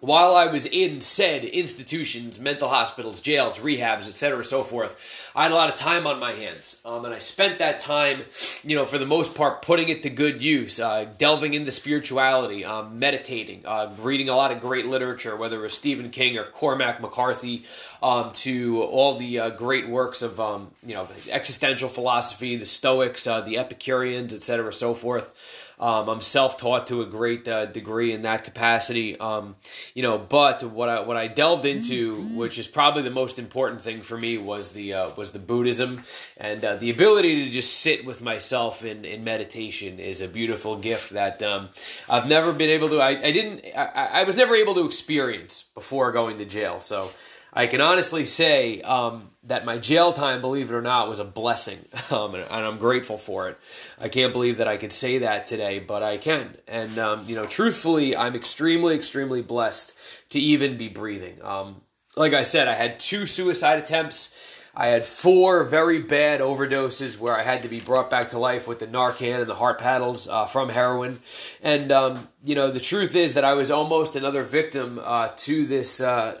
while 0.00 0.34
I 0.34 0.46
was 0.46 0.64
in 0.66 1.00
said 1.00 1.44
institutions, 1.44 2.38
mental 2.38 2.68
hospitals, 2.68 3.20
jails, 3.20 3.58
rehabs, 3.58 4.08
etc., 4.08 4.42
so 4.44 4.62
forth, 4.62 5.30
I 5.36 5.42
had 5.42 5.52
a 5.52 5.54
lot 5.54 5.68
of 5.68 5.76
time 5.76 6.06
on 6.06 6.18
my 6.18 6.32
hands, 6.32 6.78
um, 6.84 7.04
and 7.04 7.14
I 7.14 7.18
spent 7.18 7.58
that 7.58 7.80
time, 7.80 8.24
you 8.64 8.76
know, 8.76 8.86
for 8.86 8.96
the 8.98 9.06
most 9.06 9.34
part, 9.34 9.60
putting 9.62 9.90
it 9.90 10.02
to 10.04 10.10
good 10.10 10.42
use, 10.42 10.80
uh, 10.80 11.06
delving 11.18 11.52
into 11.52 11.70
spirituality, 11.70 12.64
um, 12.64 12.98
meditating, 12.98 13.62
uh, 13.66 13.92
reading 13.98 14.30
a 14.30 14.36
lot 14.36 14.50
of 14.50 14.60
great 14.60 14.86
literature, 14.86 15.36
whether 15.36 15.58
it 15.58 15.62
was 15.62 15.74
Stephen 15.74 16.10
King 16.10 16.38
or 16.38 16.44
Cormac 16.44 17.00
McCarthy, 17.00 17.64
um, 18.02 18.32
to 18.32 18.82
all 18.82 19.16
the 19.16 19.38
uh, 19.38 19.50
great 19.50 19.86
works 19.86 20.22
of, 20.22 20.40
um, 20.40 20.70
you 20.84 20.94
know, 20.94 21.08
existential 21.28 21.90
philosophy, 21.90 22.56
the 22.56 22.64
Stoics, 22.64 23.26
uh, 23.26 23.40
the 23.40 23.58
Epicureans, 23.58 24.34
etc., 24.34 24.72
so 24.72 24.94
forth. 24.94 25.69
Um, 25.80 26.10
I'm 26.10 26.20
self-taught 26.20 26.86
to 26.88 27.00
a 27.00 27.06
great 27.06 27.48
uh, 27.48 27.64
degree 27.64 28.12
in 28.12 28.22
that 28.22 28.44
capacity, 28.44 29.18
um, 29.18 29.56
you 29.94 30.02
know. 30.02 30.18
But 30.18 30.62
what 30.62 30.90
I 30.90 31.00
what 31.00 31.16
I 31.16 31.26
delved 31.26 31.64
into, 31.64 32.18
mm-hmm. 32.18 32.36
which 32.36 32.58
is 32.58 32.66
probably 32.66 33.02
the 33.02 33.10
most 33.10 33.38
important 33.38 33.80
thing 33.80 34.02
for 34.02 34.18
me, 34.18 34.36
was 34.36 34.72
the 34.72 34.92
uh, 34.92 35.10
was 35.16 35.30
the 35.32 35.38
Buddhism 35.38 36.02
and 36.36 36.62
uh, 36.62 36.76
the 36.76 36.90
ability 36.90 37.44
to 37.44 37.50
just 37.50 37.80
sit 37.80 38.04
with 38.04 38.20
myself 38.20 38.84
in, 38.84 39.06
in 39.06 39.24
meditation 39.24 39.98
is 39.98 40.20
a 40.20 40.28
beautiful 40.28 40.76
gift 40.76 41.10
that 41.10 41.42
um, 41.42 41.70
I've 42.10 42.28
never 42.28 42.52
been 42.52 42.70
able 42.70 42.90
to. 42.90 43.00
I, 43.00 43.10
I 43.10 43.32
didn't. 43.32 43.64
I, 43.74 44.20
I 44.20 44.24
was 44.24 44.36
never 44.36 44.54
able 44.54 44.74
to 44.74 44.84
experience 44.84 45.64
before 45.74 46.12
going 46.12 46.36
to 46.38 46.44
jail. 46.44 46.78
So 46.78 47.10
I 47.52 47.66
can 47.66 47.80
honestly 47.80 48.24
say 48.24 48.80
um, 48.82 49.30
that 49.44 49.64
my 49.64 49.78
jail 49.78 50.12
time, 50.12 50.40
believe 50.40 50.70
it 50.70 50.74
or 50.74 50.82
not, 50.82 51.08
was 51.08 51.18
a 51.18 51.24
blessing, 51.24 51.78
um, 52.10 52.34
and, 52.34 52.44
I'm 52.50 52.78
grateful 52.78 53.18
for 53.18 53.48
it. 53.48 53.58
I 54.00 54.08
can't 54.08 54.32
believe 54.32 54.58
that 54.58 54.68
I 54.68 54.76
could 54.76 54.92
say 54.92 55.18
that 55.18 55.46
today, 55.46 55.78
but 55.78 56.02
I 56.02 56.16
can. 56.16 56.56
And 56.68 56.98
um, 56.98 57.24
you 57.26 57.34
know, 57.34 57.46
truthfully, 57.46 58.16
I'm 58.16 58.34
extremely, 58.34 58.94
extremely 58.94 59.42
blessed 59.42 59.94
to 60.30 60.40
even 60.40 60.76
be 60.76 60.88
breathing. 60.88 61.38
Um, 61.42 61.82
like 62.16 62.32
I 62.32 62.42
said, 62.42 62.68
I 62.68 62.74
had 62.74 63.00
two 63.00 63.26
suicide 63.26 63.78
attempts. 63.78 64.34
I 64.74 64.86
had 64.86 65.04
four 65.04 65.64
very 65.64 66.00
bad 66.00 66.40
overdoses 66.40 67.18
where 67.18 67.36
I 67.36 67.42
had 67.42 67.62
to 67.62 67.68
be 67.68 67.80
brought 67.80 68.08
back 68.08 68.28
to 68.30 68.38
life 68.38 68.68
with 68.68 68.78
the 68.78 68.86
Narcan 68.86 69.40
and 69.40 69.50
the 69.50 69.54
heart 69.54 69.80
paddles 69.80 70.28
uh, 70.28 70.46
from 70.46 70.68
heroin. 70.68 71.20
And, 71.62 71.90
um, 71.90 72.28
you 72.44 72.54
know, 72.54 72.70
the 72.70 72.80
truth 72.80 73.16
is 73.16 73.34
that 73.34 73.44
I 73.44 73.54
was 73.54 73.70
almost 73.70 74.14
another 74.14 74.44
victim 74.44 75.00
uh, 75.02 75.30
to 75.38 75.66
this. 75.66 76.00
Uh, 76.00 76.40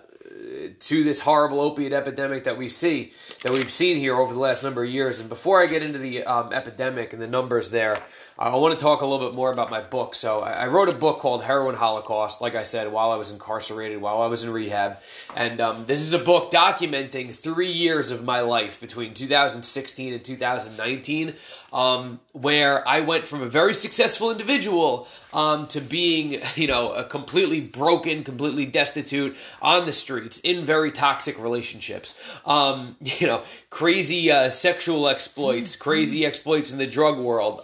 to 0.78 1.04
this 1.04 1.20
horrible 1.20 1.60
opiate 1.60 1.92
epidemic 1.92 2.44
that 2.44 2.56
we 2.56 2.68
see, 2.68 3.12
that 3.42 3.52
we've 3.52 3.70
seen 3.70 3.96
here 3.96 4.16
over 4.16 4.32
the 4.32 4.38
last 4.40 4.62
number 4.62 4.84
of 4.84 4.90
years. 4.90 5.20
And 5.20 5.28
before 5.28 5.62
I 5.62 5.66
get 5.66 5.82
into 5.82 5.98
the 5.98 6.24
um, 6.24 6.52
epidemic 6.52 7.12
and 7.12 7.20
the 7.20 7.26
numbers 7.26 7.70
there, 7.70 7.98
I 8.40 8.56
want 8.56 8.72
to 8.72 8.82
talk 8.82 9.02
a 9.02 9.06
little 9.06 9.28
bit 9.28 9.36
more 9.36 9.52
about 9.52 9.70
my 9.70 9.82
book. 9.82 10.14
So 10.14 10.40
I 10.40 10.66
wrote 10.66 10.88
a 10.88 10.94
book 10.94 11.18
called 11.18 11.44
Heroin 11.44 11.74
Holocaust, 11.74 12.40
like 12.40 12.54
I 12.54 12.62
said, 12.62 12.90
while 12.90 13.10
I 13.10 13.16
was 13.16 13.30
incarcerated, 13.30 14.00
while 14.00 14.22
I 14.22 14.28
was 14.28 14.42
in 14.42 14.50
rehab. 14.50 14.96
And 15.36 15.60
um, 15.60 15.84
this 15.84 15.98
is 15.98 16.14
a 16.14 16.18
book 16.18 16.50
documenting 16.50 17.34
three 17.34 17.70
years 17.70 18.10
of 18.10 18.24
my 18.24 18.40
life 18.40 18.80
between 18.80 19.12
2016 19.12 20.14
and 20.14 20.24
2019, 20.24 21.34
um, 21.74 22.18
where 22.32 22.86
I 22.88 23.00
went 23.00 23.26
from 23.26 23.42
a 23.42 23.46
very 23.46 23.74
successful 23.74 24.30
individual 24.30 25.06
um, 25.34 25.66
to 25.68 25.82
being, 25.82 26.40
you 26.54 26.66
know, 26.66 26.94
a 26.94 27.04
completely 27.04 27.60
broken, 27.60 28.24
completely 28.24 28.64
destitute 28.64 29.36
on 29.60 29.84
the 29.84 29.92
streets 29.92 30.38
in 30.38 30.64
very 30.64 30.90
toxic 30.90 31.38
relationships. 31.38 32.18
Um, 32.46 32.96
you 33.02 33.26
know, 33.26 33.42
crazy 33.68 34.30
uh, 34.30 34.48
sexual 34.48 35.08
exploits, 35.08 35.76
mm-hmm. 35.76 35.82
crazy 35.82 36.24
exploits 36.24 36.72
in 36.72 36.78
the 36.78 36.86
drug 36.86 37.18
world. 37.18 37.60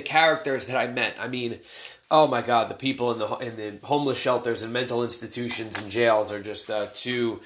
The 0.00 0.06
characters 0.06 0.64
that 0.64 0.78
I 0.78 0.86
met. 0.86 1.14
I 1.20 1.28
mean, 1.28 1.60
oh 2.10 2.26
my 2.26 2.40
God, 2.40 2.70
the 2.70 2.74
people 2.74 3.12
in 3.12 3.18
the 3.18 3.36
in 3.36 3.56
the 3.56 3.86
homeless 3.86 4.18
shelters 4.18 4.62
and 4.62 4.72
mental 4.72 5.04
institutions 5.04 5.78
and 5.78 5.90
jails 5.90 6.32
are 6.32 6.40
just 6.40 6.70
uh, 6.70 6.86
too 6.94 7.42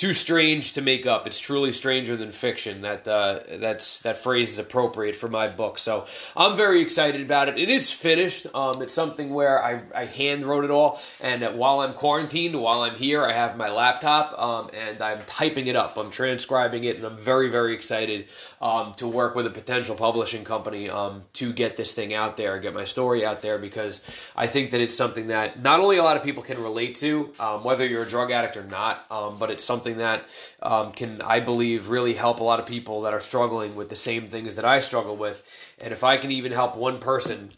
too 0.00 0.14
strange 0.14 0.72
to 0.72 0.80
make 0.80 1.04
up. 1.04 1.26
It's 1.26 1.38
truly 1.38 1.72
stranger 1.72 2.16
than 2.16 2.32
fiction. 2.32 2.80
That 2.80 3.06
uh, 3.06 3.40
that's 3.56 4.00
that 4.00 4.16
phrase 4.16 4.50
is 4.50 4.58
appropriate 4.58 5.14
for 5.14 5.28
my 5.28 5.46
book. 5.48 5.78
So 5.78 6.06
I'm 6.34 6.56
very 6.56 6.80
excited 6.80 7.20
about 7.20 7.50
it. 7.50 7.58
It 7.58 7.68
is 7.68 7.92
finished. 7.92 8.46
Um, 8.54 8.80
it's 8.80 8.94
something 8.94 9.28
where 9.28 9.62
I, 9.62 9.82
I 9.94 10.06
hand 10.06 10.46
wrote 10.46 10.64
it 10.64 10.70
all, 10.70 10.98
and 11.20 11.42
while 11.58 11.80
I'm 11.80 11.92
quarantined, 11.92 12.58
while 12.58 12.80
I'm 12.80 12.96
here, 12.96 13.22
I 13.22 13.32
have 13.32 13.58
my 13.58 13.70
laptop 13.70 14.32
um, 14.40 14.70
and 14.72 15.02
I'm 15.02 15.18
typing 15.26 15.66
it 15.66 15.76
up. 15.76 15.98
I'm 15.98 16.10
transcribing 16.10 16.84
it, 16.84 16.96
and 16.96 17.04
I'm 17.04 17.18
very 17.18 17.50
very 17.50 17.74
excited 17.74 18.24
um, 18.60 18.94
to 18.94 19.06
work 19.06 19.34
with 19.34 19.46
a 19.46 19.50
potential 19.50 19.96
publishing 19.96 20.44
company 20.44 20.88
um, 20.88 21.24
to 21.34 21.52
get 21.52 21.76
this 21.76 21.92
thing 21.92 22.14
out 22.14 22.38
there, 22.38 22.58
get 22.58 22.72
my 22.74 22.86
story 22.86 23.24
out 23.24 23.42
there, 23.42 23.58
because 23.58 24.02
I 24.34 24.46
think 24.46 24.70
that 24.70 24.80
it's 24.80 24.96
something 24.96 25.28
that 25.28 25.62
not 25.62 25.80
only 25.80 25.98
a 25.98 26.02
lot 26.02 26.16
of 26.16 26.22
people 26.22 26.42
can 26.42 26.62
relate 26.62 26.94
to, 26.96 27.32
um, 27.38 27.64
whether 27.64 27.86
you're 27.86 28.04
a 28.04 28.08
drug 28.08 28.30
addict 28.30 28.56
or 28.56 28.64
not, 28.64 29.04
um, 29.10 29.38
but 29.38 29.50
it's 29.50 29.64
something 29.64 29.89
that 29.98 30.26
um, 30.62 30.92
can, 30.92 31.20
I 31.22 31.40
believe, 31.40 31.88
really 31.88 32.14
help 32.14 32.40
a 32.40 32.44
lot 32.44 32.60
of 32.60 32.66
people 32.66 33.02
that 33.02 33.14
are 33.14 33.20
struggling 33.20 33.74
with 33.76 33.88
the 33.88 33.96
same 33.96 34.26
things 34.26 34.56
that 34.56 34.64
I 34.64 34.80
struggle 34.80 35.16
with. 35.16 35.74
And 35.80 35.92
if 35.92 36.04
I 36.04 36.16
can 36.16 36.30
even 36.30 36.52
help 36.52 36.76
one 36.76 36.98
person, 36.98 37.52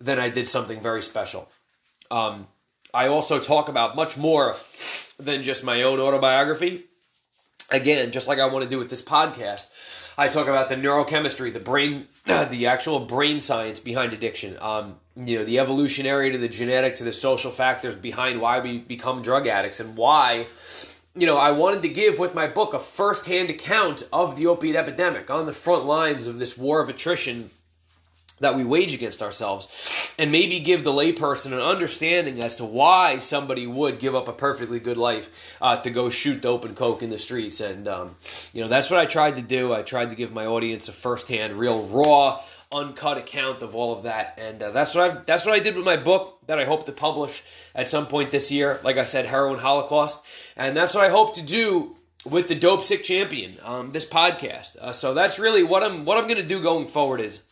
then 0.00 0.18
I 0.18 0.28
did 0.28 0.48
something 0.48 0.80
very 0.80 1.02
special. 1.02 1.48
Um, 2.10 2.48
I 2.92 3.08
also 3.08 3.38
talk 3.38 3.68
about 3.68 3.96
much 3.96 4.16
more 4.16 4.56
than 5.18 5.42
just 5.42 5.64
my 5.64 5.82
own 5.82 5.98
autobiography. 5.98 6.84
Again, 7.70 8.12
just 8.12 8.28
like 8.28 8.38
I 8.38 8.46
want 8.46 8.64
to 8.64 8.70
do 8.70 8.78
with 8.78 8.90
this 8.90 9.02
podcast, 9.02 9.66
I 10.18 10.28
talk 10.28 10.46
about 10.46 10.68
the 10.68 10.76
neurochemistry, 10.76 11.52
the 11.52 11.60
brain, 11.60 12.08
the 12.24 12.66
actual 12.66 13.00
brain 13.00 13.40
science 13.40 13.80
behind 13.80 14.12
addiction. 14.12 14.56
Um, 14.60 14.96
you 15.16 15.38
know, 15.38 15.44
the 15.44 15.58
evolutionary 15.58 16.32
to 16.32 16.38
the 16.38 16.48
genetic 16.48 16.94
to 16.96 17.04
the 17.04 17.12
social 17.12 17.50
factors 17.50 17.94
behind 17.94 18.40
why 18.40 18.60
we 18.60 18.78
become 18.78 19.22
drug 19.22 19.46
addicts 19.46 19.80
and 19.80 19.96
why. 19.96 20.46
You 21.18 21.24
know, 21.24 21.38
I 21.38 21.50
wanted 21.50 21.80
to 21.80 21.88
give 21.88 22.18
with 22.18 22.34
my 22.34 22.46
book 22.46 22.74
a 22.74 22.78
first-hand 22.78 23.48
account 23.48 24.06
of 24.12 24.36
the 24.36 24.46
opiate 24.46 24.76
epidemic 24.76 25.30
on 25.30 25.46
the 25.46 25.52
front 25.52 25.86
lines 25.86 26.26
of 26.26 26.38
this 26.38 26.58
war 26.58 26.82
of 26.82 26.90
attrition 26.90 27.48
that 28.38 28.54
we 28.54 28.64
wage 28.64 28.92
against 28.92 29.22
ourselves 29.22 30.14
and 30.18 30.30
maybe 30.30 30.60
give 30.60 30.84
the 30.84 30.92
layperson 30.92 31.52
an 31.52 31.60
understanding 31.60 32.42
as 32.42 32.56
to 32.56 32.66
why 32.66 33.18
somebody 33.18 33.66
would 33.66 33.98
give 33.98 34.14
up 34.14 34.28
a 34.28 34.32
perfectly 34.32 34.78
good 34.78 34.98
life 34.98 35.56
uh, 35.62 35.76
to 35.78 35.88
go 35.88 36.10
shoot 36.10 36.42
dope 36.42 36.66
and 36.66 36.76
coke 36.76 37.02
in 37.02 37.08
the 37.08 37.16
streets. 37.16 37.62
And 37.62 37.88
um, 37.88 38.16
you 38.52 38.60
know 38.60 38.68
that's 38.68 38.90
what 38.90 39.00
i 39.00 39.06
tried 39.06 39.36
to 39.36 39.42
do. 39.42 39.72
I 39.72 39.80
tried 39.80 40.10
to 40.10 40.16
give 40.16 40.34
my 40.34 40.44
audience 40.44 40.86
a 40.86 40.92
firsthand 40.92 41.54
real 41.54 41.86
raw 41.86 42.40
uncut 42.72 43.18
account 43.18 43.62
of 43.62 43.74
all 43.74 43.92
of 43.92 44.02
that. 44.04 44.38
And 44.40 44.62
uh, 44.62 44.70
that's 44.70 44.94
what 44.94 45.10
i 45.10 45.20
that's 45.26 45.44
what 45.46 45.54
i 45.54 45.60
did 45.60 45.76
with 45.76 45.84
my 45.84 45.96
book 45.96 46.38
that 46.46 46.58
i 46.58 46.64
hope 46.64 46.84
to 46.86 46.92
publish 46.92 47.42
at 47.74 47.88
some 47.88 48.06
point 48.06 48.30
this 48.30 48.50
year. 48.50 48.80
Like 48.82 48.96
i 48.96 49.04
said 49.04 49.26
heroin 49.26 49.58
holocaust. 49.58 50.24
And 50.56 50.76
that's 50.76 50.94
what 50.94 51.04
i 51.04 51.08
hope 51.08 51.34
to 51.34 51.42
do 51.42 51.96
with 52.24 52.48
the 52.48 52.54
dope 52.54 52.82
sick 52.82 53.04
Champion 53.04 53.52
um, 53.62 53.92
this 53.92 54.04
podcast. 54.04 54.76
Uh, 54.78 54.92
so 54.92 55.14
that's 55.14 55.38
really 55.38 55.62
what 55.62 55.82
i'm 55.82 56.04
what 56.04 56.18
i'm 56.18 56.28
going 56.28 56.42
to 56.42 56.48
do 56.48 56.62
going 56.62 56.88
forward 56.88 57.20
is 57.20 57.42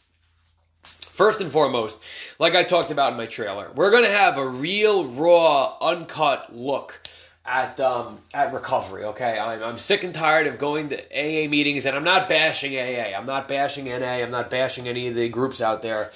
First 1.14 1.40
and 1.40 1.52
foremost, 1.52 2.02
like 2.40 2.56
I 2.56 2.64
talked 2.64 2.90
about 2.90 3.12
in 3.12 3.16
my 3.16 3.26
trailer, 3.26 3.70
we're 3.76 3.92
going 3.92 4.02
to 4.02 4.10
have 4.10 4.36
a 4.36 4.44
real, 4.44 5.04
raw, 5.04 5.78
uncut 5.80 6.52
look 6.52 7.00
at 7.44 7.78
um, 7.80 8.18
at 8.32 8.52
recovery. 8.52 9.04
Okay, 9.04 9.38
I'm, 9.38 9.62
I'm 9.62 9.78
sick 9.78 10.04
and 10.04 10.14
tired 10.14 10.46
of 10.46 10.58
going 10.58 10.88
to 10.90 10.96
AA 11.12 11.48
meetings, 11.48 11.84
and 11.84 11.96
I'm 11.96 12.04
not 12.04 12.28
bashing 12.28 12.74
AA. 12.74 13.16
I'm 13.16 13.26
not 13.26 13.48
bashing 13.48 13.84
NA. 13.84 14.22
I'm 14.22 14.30
not 14.30 14.50
bashing 14.50 14.88
any 14.88 15.08
of 15.08 15.14
the 15.14 15.28
groups 15.28 15.60
out 15.60 15.82
there 15.82 16.10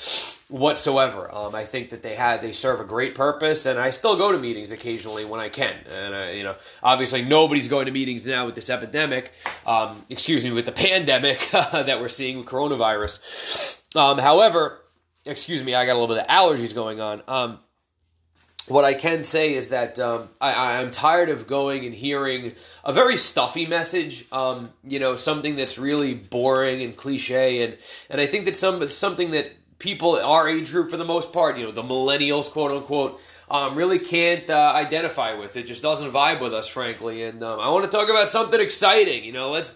whatsoever. 0.49 1.33
Um, 1.35 1.55
I 1.55 1.65
think 1.65 1.91
that 1.91 2.03
they 2.03 2.15
have 2.15 2.41
they 2.41 2.53
serve 2.53 2.81
a 2.81 2.85
great 2.85 3.15
purpose, 3.15 3.67
and 3.67 3.79
I 3.79 3.91
still 3.91 4.17
go 4.17 4.33
to 4.33 4.39
meetings 4.39 4.73
occasionally 4.73 5.25
when 5.25 5.41
I 5.41 5.51
can. 5.51 5.75
And 5.95 6.15
uh, 6.15 6.33
you 6.33 6.43
know, 6.43 6.55
obviously 6.83 7.23
nobody's 7.23 7.69
going 7.69 7.87
to 7.87 7.93
meetings 7.93 8.27
now 8.27 8.47
with 8.47 8.55
this 8.55 8.71
epidemic. 8.71 9.33
Um, 9.67 10.05
excuse 10.09 10.45
me, 10.45 10.53
with 10.53 10.67
the 10.67 10.73
pandemic 10.73 11.49
that 11.53 12.01
we're 12.01 12.09
seeing 12.09 12.39
with 12.39 12.47
coronavirus. 12.47 13.81
Um, 13.97 14.19
however 14.19 14.81
excuse 15.29 15.63
me, 15.63 15.75
I 15.75 15.85
got 15.85 15.93
a 15.93 15.99
little 15.99 16.15
bit 16.15 16.25
of 16.25 16.29
allergies 16.29 16.75
going 16.75 17.01
on. 17.01 17.23
Um, 17.29 17.59
what 18.69 18.85
I 18.85 18.95
can 18.95 19.25
say 19.25 19.55
is 19.55 19.71
that 19.71 19.99
um, 19.99 20.29
I, 20.41 20.81
am 20.81 20.91
tired 20.91 21.29
of 21.29 21.47
going 21.47 21.85
and 21.85 21.95
hearing 21.95 22.53
a 22.85 22.93
very 22.93 23.17
stuffy 23.17 23.67
message. 23.67 24.27
Um, 24.33 24.71
you 24.85 24.99
know, 24.99 25.17
something 25.17 25.57
that's 25.57 25.79
really 25.79 26.15
boring 26.15 26.83
and 26.83 26.97
cliche, 26.97 27.63
and 27.63 27.77
and 28.11 28.21
I 28.21 28.27
think 28.27 28.45
that 28.45 28.57
some 28.57 28.87
something 28.89 29.31
that 29.33 29.53
people 29.79 30.17
our 30.17 30.49
age 30.49 30.71
group, 30.71 30.91
for 30.91 30.97
the 30.97 31.05
most 31.05 31.33
part, 31.33 31.59
you 31.59 31.65
know, 31.65 31.73
the 31.73 31.83
millennials, 31.83 32.51
quote 32.51 32.71
unquote. 32.71 33.21
Um, 33.51 33.77
really 33.77 33.99
can't 33.99 34.51
uh, 34.51 34.73
identify 34.75 35.33
with 35.33 35.57
it. 35.57 35.67
Just 35.67 35.81
doesn't 35.81 36.11
vibe 36.11 36.43
with 36.43 36.53
us, 36.53 36.69
frankly. 36.69 37.23
And 37.23 37.43
um, 37.43 37.59
I 37.59 37.71
want 37.71 37.91
to 37.91 37.91
talk 37.91 38.11
about 38.11 38.29
something 38.29 38.61
exciting. 38.61 39.25
You 39.25 39.33
know, 39.33 39.51
let's 39.51 39.75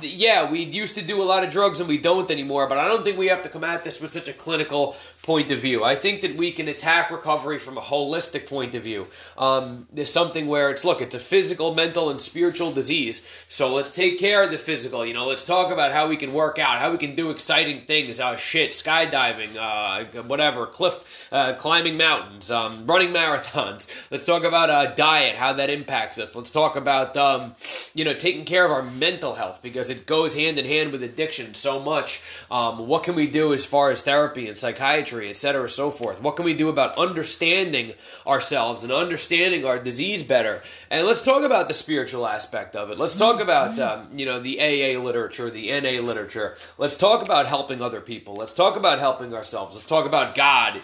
yeah, 0.00 0.50
we 0.50 0.60
used 0.60 0.94
to 0.96 1.02
do 1.02 1.22
a 1.22 1.24
lot 1.24 1.44
of 1.44 1.52
drugs 1.52 1.80
and 1.80 1.88
we 1.88 1.98
don't 1.98 2.30
anymore, 2.30 2.66
but 2.68 2.78
I 2.78 2.88
don't 2.88 3.04
think 3.04 3.18
we 3.18 3.28
have 3.28 3.42
to 3.42 3.48
come 3.48 3.64
at 3.64 3.84
this 3.84 4.00
with 4.00 4.10
such 4.10 4.28
a 4.28 4.32
clinical 4.32 4.96
point 5.22 5.52
of 5.52 5.60
view. 5.60 5.84
I 5.84 5.94
think 5.94 6.20
that 6.22 6.34
we 6.34 6.50
can 6.50 6.66
attack 6.66 7.10
recovery 7.10 7.58
from 7.58 7.78
a 7.78 7.80
holistic 7.80 8.48
point 8.48 8.74
of 8.74 8.82
view. 8.82 9.06
Um, 9.38 9.86
there's 9.92 10.12
something 10.12 10.48
where 10.48 10.68
it's 10.70 10.84
look, 10.84 11.00
it's 11.00 11.14
a 11.14 11.20
physical, 11.20 11.72
mental, 11.74 12.10
and 12.10 12.20
spiritual 12.20 12.72
disease. 12.72 13.24
So 13.46 13.72
let's 13.72 13.92
take 13.92 14.18
care 14.18 14.42
of 14.42 14.50
the 14.50 14.58
physical. 14.58 15.06
You 15.06 15.14
know, 15.14 15.26
let's 15.26 15.44
talk 15.44 15.70
about 15.70 15.92
how 15.92 16.08
we 16.08 16.16
can 16.16 16.32
work 16.32 16.58
out, 16.58 16.78
how 16.78 16.90
we 16.90 16.98
can 16.98 17.14
do 17.14 17.30
exciting 17.30 17.82
things. 17.82 18.18
Uh, 18.18 18.36
shit, 18.36 18.72
skydiving, 18.72 19.56
uh, 19.56 20.22
whatever, 20.22 20.66
cliff 20.66 21.28
uh, 21.30 21.52
climbing 21.54 21.96
mountains, 21.96 22.50
um, 22.50 22.84
running 22.86 23.10
marathons. 23.10 23.88
Let's 24.10 24.24
talk 24.24 24.42
about 24.42 24.70
uh, 24.70 24.86
diet, 24.94 25.36
how 25.36 25.52
that 25.54 25.70
impacts 25.70 26.18
us. 26.18 26.34
Let's 26.34 26.50
talk 26.50 26.76
about 26.76 27.16
um, 27.16 27.54
you 27.94 28.04
know 28.04 28.14
taking 28.14 28.44
care 28.44 28.64
of 28.64 28.72
our 28.72 28.82
mental 28.82 29.34
health 29.34 29.62
because 29.62 29.88
it 29.88 30.06
goes 30.06 30.34
hand 30.34 30.58
in 30.58 30.66
hand 30.66 30.90
with 30.90 31.02
addiction 31.02 31.54
so 31.54 31.78
much. 31.78 32.22
Um, 32.50 32.88
what 32.88 33.04
can 33.04 33.14
we 33.14 33.28
do 33.28 33.52
as 33.52 33.64
far 33.64 33.90
as 33.90 34.02
therapy 34.02 34.48
and 34.48 34.58
psychiatry? 34.58 35.11
Et 35.20 35.30
etc., 35.30 35.68
so 35.68 35.90
forth. 35.90 36.22
What 36.22 36.36
can 36.36 36.44
we 36.44 36.54
do 36.54 36.68
about 36.68 36.96
understanding 36.98 37.94
ourselves 38.26 38.84
and 38.84 38.92
understanding 38.92 39.64
our 39.64 39.78
disease 39.78 40.22
better? 40.22 40.62
And 40.90 41.06
let's 41.06 41.22
talk 41.22 41.42
about 41.42 41.68
the 41.68 41.74
spiritual 41.74 42.26
aspect 42.26 42.76
of 42.76 42.90
it. 42.90 42.98
Let's 42.98 43.16
talk 43.16 43.40
about 43.40 43.78
um, 43.78 44.08
you 44.14 44.24
know 44.24 44.38
the 44.38 44.60
AA 44.60 45.00
literature, 45.00 45.50
the 45.50 45.68
NA 45.80 46.00
literature. 46.00 46.56
Let's 46.78 46.96
talk 46.96 47.22
about 47.22 47.46
helping 47.46 47.82
other 47.82 48.00
people. 48.00 48.34
Let's 48.34 48.52
talk 48.52 48.76
about 48.76 48.98
helping 48.98 49.34
ourselves. 49.34 49.74
Let's 49.74 49.86
talk 49.86 50.06
about 50.06 50.34
God 50.34 50.80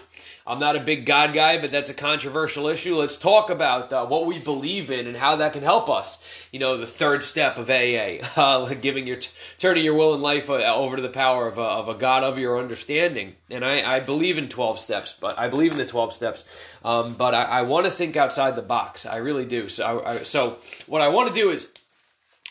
I'm 0.49 0.59
not 0.59 0.77
a 0.77 0.81
big 0.81 1.05
God 1.05 1.35
guy, 1.35 1.61
but 1.61 1.71
that's 1.71 1.91
a 1.91 1.95
controversial 1.95 2.69
issue. 2.69 2.97
Let's 2.97 3.19
talk 3.19 3.51
about 3.51 3.93
uh, 3.93 4.07
what 4.07 4.25
we 4.25 4.39
believe 4.39 4.91
in 4.91 5.07
and 5.07 5.15
how 5.15 5.37
that 5.37 5.53
can 5.53 5.63
help 5.63 5.91
us. 5.91 6.19
You 6.51 6.59
know, 6.59 6.79
the 6.79 6.87
third 6.87 7.23
step 7.23 7.59
of 7.59 7.69
AA, 7.69 8.25
uh, 8.37 8.73
giving 8.75 9.07
your 9.07 9.17
t- 9.17 9.29
turning 9.59 9.85
your 9.85 9.93
will 9.93 10.15
and 10.15 10.23
life 10.23 10.49
uh, 10.49 10.55
over 10.75 10.97
to 10.97 11.03
the 11.03 11.11
power 11.11 11.47
of 11.47 11.59
a, 11.59 11.63
of 11.63 11.91
a 11.91 11.95
God 11.95 12.25
of 12.25 12.39
your 12.39 12.59
understanding. 12.59 13.37
And 13.51 13.63
I, 13.63 13.97
I 13.97 14.01
believe 14.01 14.39
in 14.39 14.49
12 14.49 14.81
steps, 14.81 15.15
but 15.21 15.39
I 15.39 15.49
believe 15.49 15.73
in 15.73 15.79
the 15.79 15.85
12 15.85 16.15
steps. 16.15 16.45
Um, 16.83 17.13
but 17.13 17.35
I, 17.35 17.43
I 17.43 17.63
want 17.63 17.85
to 17.85 17.91
think 17.91 18.17
outside 18.17 18.57
the 18.57 18.63
box. 18.63 19.05
I 19.05 19.17
really 19.17 19.45
do. 19.45 19.69
So, 19.69 20.03
I, 20.05 20.23
so 20.23 20.57
what 20.87 21.03
I 21.03 21.09
want 21.09 21.29
to 21.29 21.35
do 21.35 21.51
is 21.51 21.71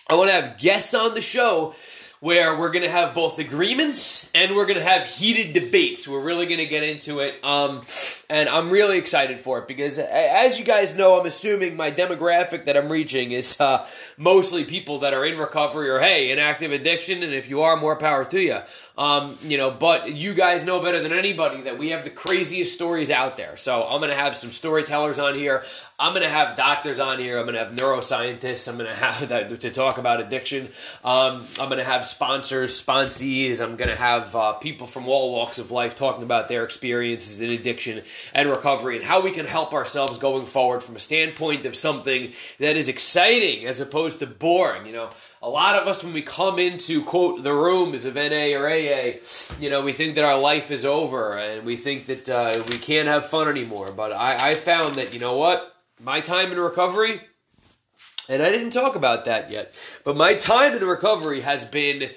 I 0.08 0.14
want 0.14 0.30
to 0.30 0.34
have 0.34 0.60
guests 0.60 0.94
on 0.94 1.16
the 1.16 1.22
show 1.22 1.74
where 2.20 2.58
we're 2.58 2.72
going 2.72 2.84
to 2.84 2.90
have 2.90 3.14
both 3.14 3.38
agreements 3.38 4.32
and 4.34 4.56
we're 4.56 4.66
going 4.66 4.80
to 4.80 4.84
have 4.84 5.06
heated 5.06 5.54
debates. 5.54 6.08
We're 6.08 6.22
really 6.22 6.48
going 6.48 6.58
to 6.58 6.66
get 6.66 6.84
into 6.84 7.20
it. 7.20 7.44
Um, 7.44 7.84
and 8.30 8.50
I'm 8.50 8.72
really 8.72 8.98
excited 8.98 9.40
for 9.40 9.60
it 9.60 9.68
because, 9.68 10.00
as 10.00 10.58
you 10.58 10.66
guys 10.66 10.96
know, 10.96 11.20
I'm 11.20 11.26
assuming 11.26 11.76
my 11.76 11.92
demographic 11.92 12.66
that 12.66 12.76
I'm 12.76 12.92
reaching 12.92 13.32
is 13.32 13.60
uh, 13.62 13.88
mostly 14.18 14.66
people 14.66 15.00
that 15.00 15.14
are 15.14 15.26
in 15.26 15.38
recovery 15.38 15.90
or, 15.90 16.00
hey, 16.00 16.32
in 16.32 16.40
active 16.40 16.72
addiction. 16.72 17.22
And 17.22 17.34
if 17.34 17.50
you 17.50 17.62
are, 17.62 17.78
more 17.78 17.96
power 17.96 18.26
to 18.26 18.42
you. 18.42 18.60
Um, 18.98 19.38
you 19.44 19.58
know, 19.58 19.70
but 19.70 20.14
you 20.14 20.34
guys 20.34 20.64
know 20.64 20.82
better 20.82 21.00
than 21.00 21.14
anybody 21.14 21.62
that 21.62 21.78
we 21.78 21.90
have 21.90 22.04
the 22.04 22.10
craziest 22.10 22.74
stories 22.74 23.12
out 23.12 23.38
there. 23.38 23.56
So 23.56 23.84
I'm 23.84 24.00
going 24.00 24.10
to 24.10 24.18
have 24.18 24.36
some 24.36 24.52
storytellers 24.52 25.20
on 25.20 25.36
here. 25.36 25.64
I'm 26.00 26.14
going 26.14 26.24
to 26.24 26.30
have 26.30 26.58
doctors 26.58 27.00
on 27.00 27.20
here. 27.20 27.38
I'm 27.38 27.46
going 27.46 27.54
to 27.54 27.64
have 27.64 27.74
neuroscientists. 27.74 28.68
I'm 28.68 28.78
going 28.78 28.90
to 28.96 28.96
have 28.96 29.30
that 29.30 29.60
to 29.60 29.70
talk 29.70 30.00
about 30.00 30.20
addiction. 30.20 30.70
Um, 31.04 31.46
I'm 31.60 31.70
going 31.70 31.78
to 31.78 31.84
have 31.84 32.06
sponsors, 32.06 32.80
sponsees. 32.80 33.62
I'm 33.62 33.76
going 33.76 33.90
to 33.90 33.96
have 33.96 34.36
uh, 34.36 34.54
people 34.54 34.88
from 34.88 35.08
all 35.08 35.32
walks 35.32 35.60
of 35.60 35.70
life 35.70 35.96
talking 35.96 36.24
about 36.24 36.48
their 36.48 36.64
experiences 36.64 37.40
in 37.40 37.52
addiction 37.52 38.02
and 38.34 38.50
recovery 38.50 38.98
and 38.98 39.06
how 39.06 39.22
we 39.22 39.32
can 39.32 39.46
help 39.46 39.74
ourselves 39.74 40.18
going 40.18 40.46
forward 40.46 40.82
from 40.82 40.96
a 40.96 41.00
standpoint 41.00 41.66
of 41.68 41.76
something 41.76 42.32
that 42.60 42.76
is 42.76 42.90
exciting 42.90 43.66
as 43.66 43.80
opposed 43.80 44.20
to 44.20 44.28
boring. 44.28 44.88
You 44.88 44.94
know, 44.94 45.10
a 45.42 45.50
lot 45.50 45.76
of 45.76 45.88
us, 45.88 46.04
when 46.04 46.14
we 46.14 46.22
come 46.22 46.60
into, 46.60 47.04
quote, 47.04 47.44
the 47.44 47.54
rooms 47.54 48.06
of 48.06 48.16
NA 48.16 48.56
or 48.56 48.68
AA, 48.68 49.20
you 49.60 49.70
know, 49.70 49.82
we 49.82 49.94
think 49.94 50.16
that 50.16 50.24
our 50.24 50.40
life 50.40 50.72
is 50.72 50.86
over 50.86 51.38
and 51.38 51.66
we 51.66 51.76
think 51.76 52.08
that 52.08 52.30
uh, 52.30 52.64
we 52.72 52.78
can't 52.78 53.08
have 53.08 53.28
fun 53.28 53.48
anymore. 53.48 53.92
But 53.92 54.12
I, 54.12 54.52
I 54.52 54.56
found 54.56 54.96
that, 54.96 55.14
you 55.14 55.20
know 55.20 55.38
what? 55.38 55.76
My 56.00 56.22
time 56.22 56.52
in 56.52 56.60
recovery 56.60 57.22
and 58.30 58.42
I 58.42 58.50
didn't 58.50 58.72
talk 58.72 58.96
about 58.96 59.26
that 59.26 59.52
yet. 59.52 59.74
But 60.04 60.18
my 60.18 60.34
time 60.34 60.74
in 60.74 60.84
recovery 60.84 61.42
has 61.42 61.66
been 61.66 62.12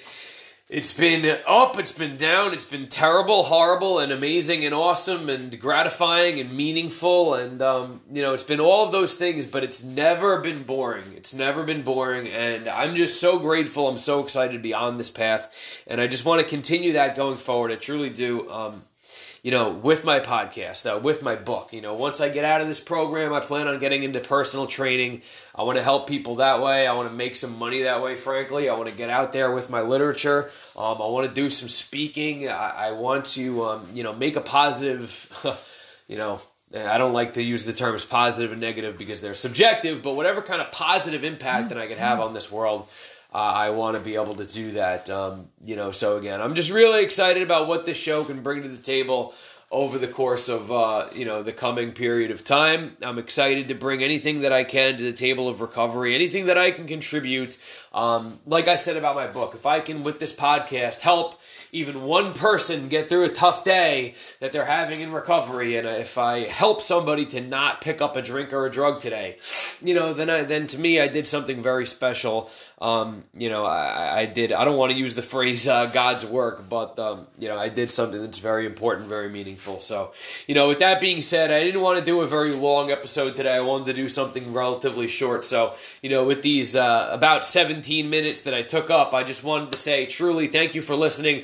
it's 0.71 0.93
been 0.93 1.37
up, 1.45 1.77
it's 1.77 1.91
been 1.91 2.15
down, 2.15 2.53
it's 2.53 2.63
been 2.63 2.87
terrible, 2.87 3.43
horrible, 3.43 3.99
and 3.99 4.09
amazing, 4.09 4.63
and 4.63 4.73
awesome, 4.73 5.29
and 5.29 5.59
gratifying, 5.59 6.39
and 6.39 6.55
meaningful, 6.55 7.33
and 7.33 7.61
um, 7.61 7.99
you 8.09 8.21
know, 8.21 8.33
it's 8.33 8.41
been 8.41 8.61
all 8.61 8.85
of 8.85 8.93
those 8.93 9.15
things. 9.15 9.45
But 9.45 9.65
it's 9.65 9.83
never 9.83 10.39
been 10.39 10.63
boring. 10.63 11.03
It's 11.13 11.33
never 11.33 11.63
been 11.63 11.81
boring, 11.81 12.27
and 12.29 12.69
I'm 12.69 12.95
just 12.95 13.19
so 13.19 13.37
grateful. 13.37 13.89
I'm 13.89 13.97
so 13.97 14.23
excited 14.23 14.53
to 14.53 14.59
be 14.59 14.73
on 14.73 14.95
this 14.95 15.09
path, 15.09 15.83
and 15.87 15.99
I 15.99 16.07
just 16.07 16.23
want 16.23 16.39
to 16.39 16.47
continue 16.47 16.93
that 16.93 17.17
going 17.17 17.35
forward. 17.35 17.73
I 17.73 17.75
truly 17.75 18.09
do. 18.09 18.49
Um, 18.49 18.83
you 19.43 19.49
know, 19.49 19.71
with 19.71 20.05
my 20.05 20.19
podcast, 20.19 20.85
uh, 20.85 20.99
with 20.99 21.23
my 21.23 21.35
book. 21.35 21.73
You 21.73 21.81
know, 21.81 21.95
once 21.95 22.21
I 22.21 22.29
get 22.29 22.45
out 22.45 22.61
of 22.61 22.67
this 22.67 22.79
program, 22.79 23.33
I 23.33 23.39
plan 23.39 23.67
on 23.67 23.79
getting 23.79 24.03
into 24.03 24.19
personal 24.19 24.67
training. 24.67 25.23
I 25.55 25.63
want 25.63 25.77
to 25.77 25.83
help 25.83 26.07
people 26.07 26.35
that 26.35 26.61
way. 26.61 26.85
I 26.85 26.93
want 26.93 27.09
to 27.09 27.15
make 27.15 27.33
some 27.33 27.57
money 27.57 27.83
that 27.83 28.03
way, 28.03 28.15
frankly. 28.15 28.69
I 28.69 28.75
want 28.75 28.89
to 28.89 28.95
get 28.95 29.09
out 29.09 29.33
there 29.33 29.51
with 29.51 29.69
my 29.69 29.81
literature. 29.81 30.51
Um, 30.77 31.01
I 31.01 31.07
want 31.07 31.27
to 31.27 31.33
do 31.33 31.49
some 31.49 31.69
speaking. 31.69 32.49
I, 32.49 32.87
I 32.87 32.91
want 32.91 33.25
to, 33.25 33.65
um, 33.65 33.87
you 33.93 34.03
know, 34.03 34.13
make 34.13 34.35
a 34.35 34.41
positive, 34.41 35.31
you 36.07 36.17
know, 36.17 36.39
I 36.73 36.97
don't 36.97 37.13
like 37.13 37.33
to 37.33 37.43
use 37.43 37.65
the 37.65 37.73
terms 37.73 38.05
positive 38.05 38.51
and 38.51 38.61
negative 38.61 38.97
because 38.97 39.21
they're 39.21 39.33
subjective, 39.33 40.01
but 40.01 40.15
whatever 40.15 40.41
kind 40.41 40.61
of 40.61 40.71
positive 40.71 41.23
impact 41.23 41.69
that 41.69 41.77
I 41.77 41.87
could 41.87 41.97
have 41.97 42.19
on 42.19 42.33
this 42.33 42.51
world, 42.51 42.87
uh, 43.33 43.37
I 43.37 43.69
want 43.69 43.95
to 43.95 44.03
be 44.03 44.15
able 44.15 44.35
to 44.35 44.45
do 44.45 44.71
that. 44.71 45.09
Um, 45.09 45.47
you 45.63 45.75
know, 45.75 45.91
so 45.91 46.17
again, 46.17 46.41
I'm 46.41 46.55
just 46.55 46.71
really 46.71 47.03
excited 47.03 47.43
about 47.43 47.67
what 47.67 47.85
this 47.85 47.97
show 47.97 48.23
can 48.23 48.41
bring 48.41 48.63
to 48.63 48.69
the 48.69 48.81
table 48.81 49.33
over 49.71 49.97
the 49.97 50.07
course 50.07 50.49
of 50.49 50.69
uh, 50.69 51.07
you 51.13 51.23
know 51.23 51.41
the 51.41 51.53
coming 51.53 51.93
period 51.93 52.29
of 52.29 52.43
time. 52.43 52.97
I'm 53.01 53.17
excited 53.17 53.69
to 53.69 53.73
bring 53.73 54.03
anything 54.03 54.41
that 54.41 54.51
I 54.51 54.65
can 54.65 54.97
to 54.97 55.03
the 55.03 55.13
table 55.13 55.47
of 55.47 55.61
recovery, 55.61 56.13
anything 56.13 56.47
that 56.47 56.57
I 56.57 56.71
can 56.71 56.87
contribute. 56.87 57.57
Um, 57.93 58.39
like 58.45 58.67
I 58.67 58.75
said 58.75 58.97
about 58.97 59.15
my 59.15 59.27
book, 59.27 59.55
if 59.55 59.65
I 59.65 59.79
can 59.79 60.03
with 60.03 60.19
this 60.19 60.35
podcast 60.35 61.01
help 61.01 61.39
even 61.71 62.03
one 62.03 62.33
person 62.33 62.89
get 62.89 63.07
through 63.07 63.23
a 63.23 63.29
tough 63.29 63.63
day 63.63 64.15
that 64.41 64.51
they're 64.51 64.65
having 64.65 64.99
in 64.99 65.13
recovery, 65.13 65.77
and 65.77 65.87
if 65.87 66.17
I 66.17 66.39
help 66.39 66.81
somebody 66.81 67.25
to 67.27 67.39
not 67.39 67.79
pick 67.79 68.01
up 68.01 68.17
a 68.17 68.21
drink 68.21 68.51
or 68.51 68.65
a 68.65 68.71
drug 68.71 68.99
today, 68.99 69.37
you 69.81 69.93
know, 69.93 70.13
then 70.13 70.29
I 70.29 70.43
then 70.43 70.67
to 70.67 70.79
me 70.79 70.99
I 70.99 71.07
did 71.07 71.25
something 71.25 71.63
very 71.63 71.85
special. 71.85 72.51
Um, 72.81 73.25
you 73.37 73.47
know, 73.47 73.63
I, 73.63 74.21
I, 74.21 74.25
did. 74.25 74.51
I 74.51 74.65
don't 74.65 74.75
want 74.75 74.91
to 74.91 74.97
use 74.97 75.15
the 75.15 75.21
phrase 75.21 75.67
uh, 75.67 75.85
God's 75.85 76.25
work, 76.25 76.67
but 76.67 76.97
um, 76.97 77.27
you 77.37 77.47
know, 77.47 77.55
I 77.55 77.69
did 77.69 77.91
something 77.91 78.19
that's 78.19 78.39
very 78.39 78.65
important, 78.65 79.07
very 79.07 79.29
meaningful. 79.29 79.79
So, 79.79 80.13
you 80.47 80.55
know, 80.55 80.67
with 80.67 80.79
that 80.79 80.99
being 80.99 81.21
said, 81.21 81.51
I 81.51 81.63
didn't 81.63 81.81
want 81.81 81.99
to 81.99 82.03
do 82.03 82.21
a 82.21 82.25
very 82.25 82.51
long 82.51 82.89
episode 82.89 83.35
today. 83.35 83.53
I 83.53 83.59
wanted 83.59 83.85
to 83.85 83.93
do 83.93 84.09
something 84.09 84.51
relatively 84.51 85.07
short. 85.07 85.45
So, 85.45 85.75
you 86.01 86.09
know, 86.09 86.25
with 86.25 86.41
these 86.41 86.75
uh, 86.75 87.09
about 87.11 87.45
17 87.45 88.09
minutes 88.09 88.41
that 88.41 88.55
I 88.55 88.63
took 88.63 88.89
up, 88.89 89.13
I 89.13 89.21
just 89.21 89.43
wanted 89.43 89.71
to 89.71 89.77
say 89.77 90.07
truly 90.07 90.47
thank 90.47 90.73
you 90.73 90.81
for 90.81 90.95
listening. 90.95 91.43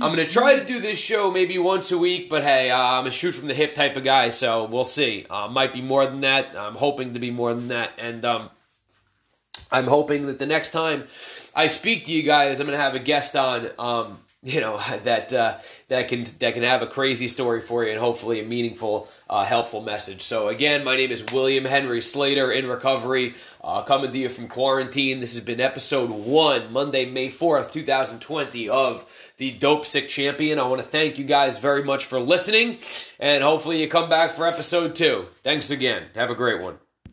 I'm 0.00 0.14
to 0.14 0.24
try 0.24 0.56
to 0.56 0.64
do 0.64 0.78
this 0.78 1.00
show 1.00 1.32
maybe 1.32 1.58
once 1.58 1.90
a 1.90 1.98
week, 1.98 2.30
but 2.30 2.44
hey, 2.44 2.70
uh, 2.70 2.80
I'm 2.80 3.06
a 3.06 3.10
shoot 3.10 3.32
from 3.32 3.48
the 3.48 3.54
hip 3.54 3.74
type 3.74 3.96
of 3.96 4.04
guy, 4.04 4.28
so 4.28 4.66
we'll 4.66 4.84
see. 4.84 5.26
Uh, 5.28 5.48
might 5.48 5.72
be 5.72 5.82
more 5.82 6.06
than 6.06 6.20
that. 6.20 6.56
I'm 6.56 6.76
hoping 6.76 7.14
to 7.14 7.18
be 7.18 7.32
more 7.32 7.52
than 7.54 7.68
that, 7.68 7.92
and 7.98 8.24
um, 8.24 8.50
I'm 9.70 9.86
hoping 9.86 10.26
that 10.26 10.38
the 10.38 10.46
next 10.46 10.70
time 10.70 11.04
I 11.54 11.66
speak 11.66 12.06
to 12.06 12.12
you 12.12 12.22
guys, 12.22 12.60
I'm 12.60 12.66
going 12.66 12.78
to 12.78 12.82
have 12.82 12.94
a 12.94 13.00
guest 13.00 13.36
on. 13.36 13.70
Um, 13.78 14.18
you 14.46 14.60
know 14.60 14.78
that 15.02 15.32
uh, 15.32 15.58
that 15.88 16.08
can 16.08 16.24
that 16.38 16.54
can 16.54 16.62
have 16.62 16.82
a 16.82 16.86
crazy 16.86 17.28
story 17.28 17.60
for 17.60 17.84
you 17.84 17.90
and 17.90 18.00
hopefully 18.00 18.40
a 18.40 18.44
meaningful, 18.44 19.08
uh, 19.28 19.44
helpful 19.44 19.82
message. 19.82 20.22
So 20.22 20.48
again, 20.48 20.84
my 20.84 20.96
name 20.96 21.10
is 21.10 21.24
William 21.32 21.64
Henry 21.64 22.00
Slater 22.00 22.50
in 22.50 22.66
recovery, 22.66 23.34
uh, 23.62 23.82
coming 23.82 24.12
to 24.12 24.18
you 24.18 24.28
from 24.28 24.48
quarantine. 24.48 25.20
This 25.20 25.34
has 25.34 25.44
been 25.44 25.60
episode 25.60 26.10
one, 26.10 26.72
Monday, 26.72 27.04
May 27.06 27.28
fourth, 27.28 27.72
two 27.72 27.82
thousand 27.82 28.20
twenty, 28.20 28.68
of 28.68 29.04
the 29.36 29.52
Dope 29.52 29.84
Sick 29.84 30.08
Champion. 30.08 30.58
I 30.58 30.66
want 30.66 30.80
to 30.80 30.88
thank 30.88 31.18
you 31.18 31.24
guys 31.24 31.58
very 31.58 31.82
much 31.82 32.04
for 32.04 32.20
listening, 32.20 32.78
and 33.18 33.42
hopefully 33.42 33.80
you 33.80 33.88
come 33.88 34.08
back 34.08 34.32
for 34.32 34.46
episode 34.46 34.94
two. 34.94 35.26
Thanks 35.42 35.70
again. 35.70 36.04
Have 36.14 36.30
a 36.30 36.34
great 36.34 36.62
one. 36.62 36.78